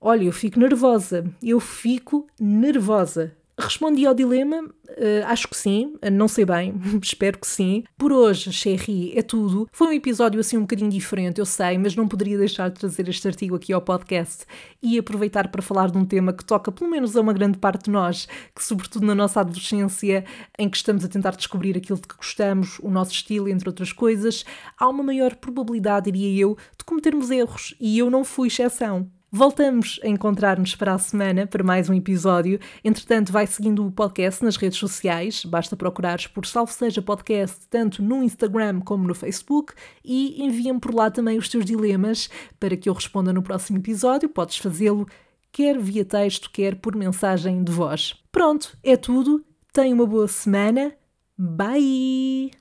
olha, 0.00 0.24
eu 0.24 0.32
fico 0.32 0.60
nervosa, 0.60 1.24
eu 1.42 1.58
fico 1.58 2.26
nervosa. 2.40 3.36
Respondi 3.62 4.04
ao 4.04 4.12
dilema, 4.12 4.64
uh, 4.64 5.26
acho 5.26 5.46
que 5.46 5.56
sim, 5.56 5.94
não 6.12 6.26
sei 6.26 6.44
bem, 6.44 6.74
espero 7.00 7.38
que 7.38 7.46
sim. 7.46 7.84
Por 7.96 8.12
hoje, 8.12 8.52
Cherry, 8.52 9.12
é 9.16 9.22
tudo. 9.22 9.68
Foi 9.70 9.86
um 9.86 9.92
episódio 9.92 10.40
assim 10.40 10.56
um 10.56 10.62
bocadinho 10.62 10.90
diferente, 10.90 11.38
eu 11.38 11.46
sei, 11.46 11.78
mas 11.78 11.94
não 11.94 12.08
poderia 12.08 12.36
deixar 12.36 12.70
de 12.70 12.80
trazer 12.80 13.08
este 13.08 13.28
artigo 13.28 13.54
aqui 13.54 13.72
ao 13.72 13.80
podcast 13.80 14.44
e 14.82 14.98
aproveitar 14.98 15.46
para 15.46 15.62
falar 15.62 15.92
de 15.92 15.96
um 15.96 16.04
tema 16.04 16.32
que 16.32 16.44
toca 16.44 16.72
pelo 16.72 16.90
menos 16.90 17.16
a 17.16 17.20
uma 17.20 17.32
grande 17.32 17.56
parte 17.56 17.84
de 17.84 17.90
nós, 17.92 18.26
que 18.52 18.64
sobretudo 18.64 19.06
na 19.06 19.14
nossa 19.14 19.40
adolescência, 19.40 20.24
em 20.58 20.68
que 20.68 20.76
estamos 20.76 21.04
a 21.04 21.08
tentar 21.08 21.36
descobrir 21.36 21.76
aquilo 21.76 22.00
de 22.00 22.08
que 22.08 22.16
gostamos, 22.16 22.80
o 22.80 22.90
nosso 22.90 23.12
estilo, 23.12 23.48
entre 23.48 23.68
outras 23.68 23.92
coisas, 23.92 24.44
há 24.76 24.88
uma 24.88 25.04
maior 25.04 25.36
probabilidade, 25.36 26.10
diria 26.10 26.42
eu, 26.42 26.58
de 26.76 26.84
cometermos 26.84 27.30
erros 27.30 27.76
e 27.80 27.96
eu 27.96 28.10
não 28.10 28.24
fui 28.24 28.48
exceção. 28.48 29.08
Voltamos 29.34 29.98
a 30.04 30.08
encontrar-nos 30.08 30.74
para 30.74 30.92
a 30.92 30.98
semana 30.98 31.46
para 31.46 31.64
mais 31.64 31.88
um 31.88 31.94
episódio. 31.94 32.60
Entretanto, 32.84 33.32
vai 33.32 33.46
seguindo 33.46 33.86
o 33.86 33.90
podcast 33.90 34.44
nas 34.44 34.56
redes 34.56 34.78
sociais. 34.78 35.42
Basta 35.46 35.74
procurares 35.74 36.26
por 36.26 36.44
Salve 36.44 36.70
Seja 36.70 37.00
Podcast, 37.00 37.66
tanto 37.70 38.02
no 38.02 38.22
Instagram 38.22 38.80
como 38.80 39.08
no 39.08 39.14
Facebook, 39.14 39.72
e 40.04 40.44
envia-me 40.44 40.78
por 40.78 40.94
lá 40.94 41.10
também 41.10 41.38
os 41.38 41.48
teus 41.48 41.64
dilemas 41.64 42.28
para 42.60 42.76
que 42.76 42.90
eu 42.90 42.92
responda 42.92 43.32
no 43.32 43.42
próximo 43.42 43.78
episódio. 43.78 44.28
Podes 44.28 44.58
fazê-lo 44.58 45.08
quer 45.50 45.78
via 45.78 46.04
texto, 46.04 46.50
quer 46.50 46.76
por 46.76 46.94
mensagem 46.94 47.64
de 47.64 47.72
voz. 47.72 48.14
Pronto, 48.30 48.76
é 48.82 48.98
tudo. 48.98 49.42
Tenha 49.72 49.94
uma 49.94 50.06
boa 50.06 50.28
semana. 50.28 50.92
Bye! 51.38 52.52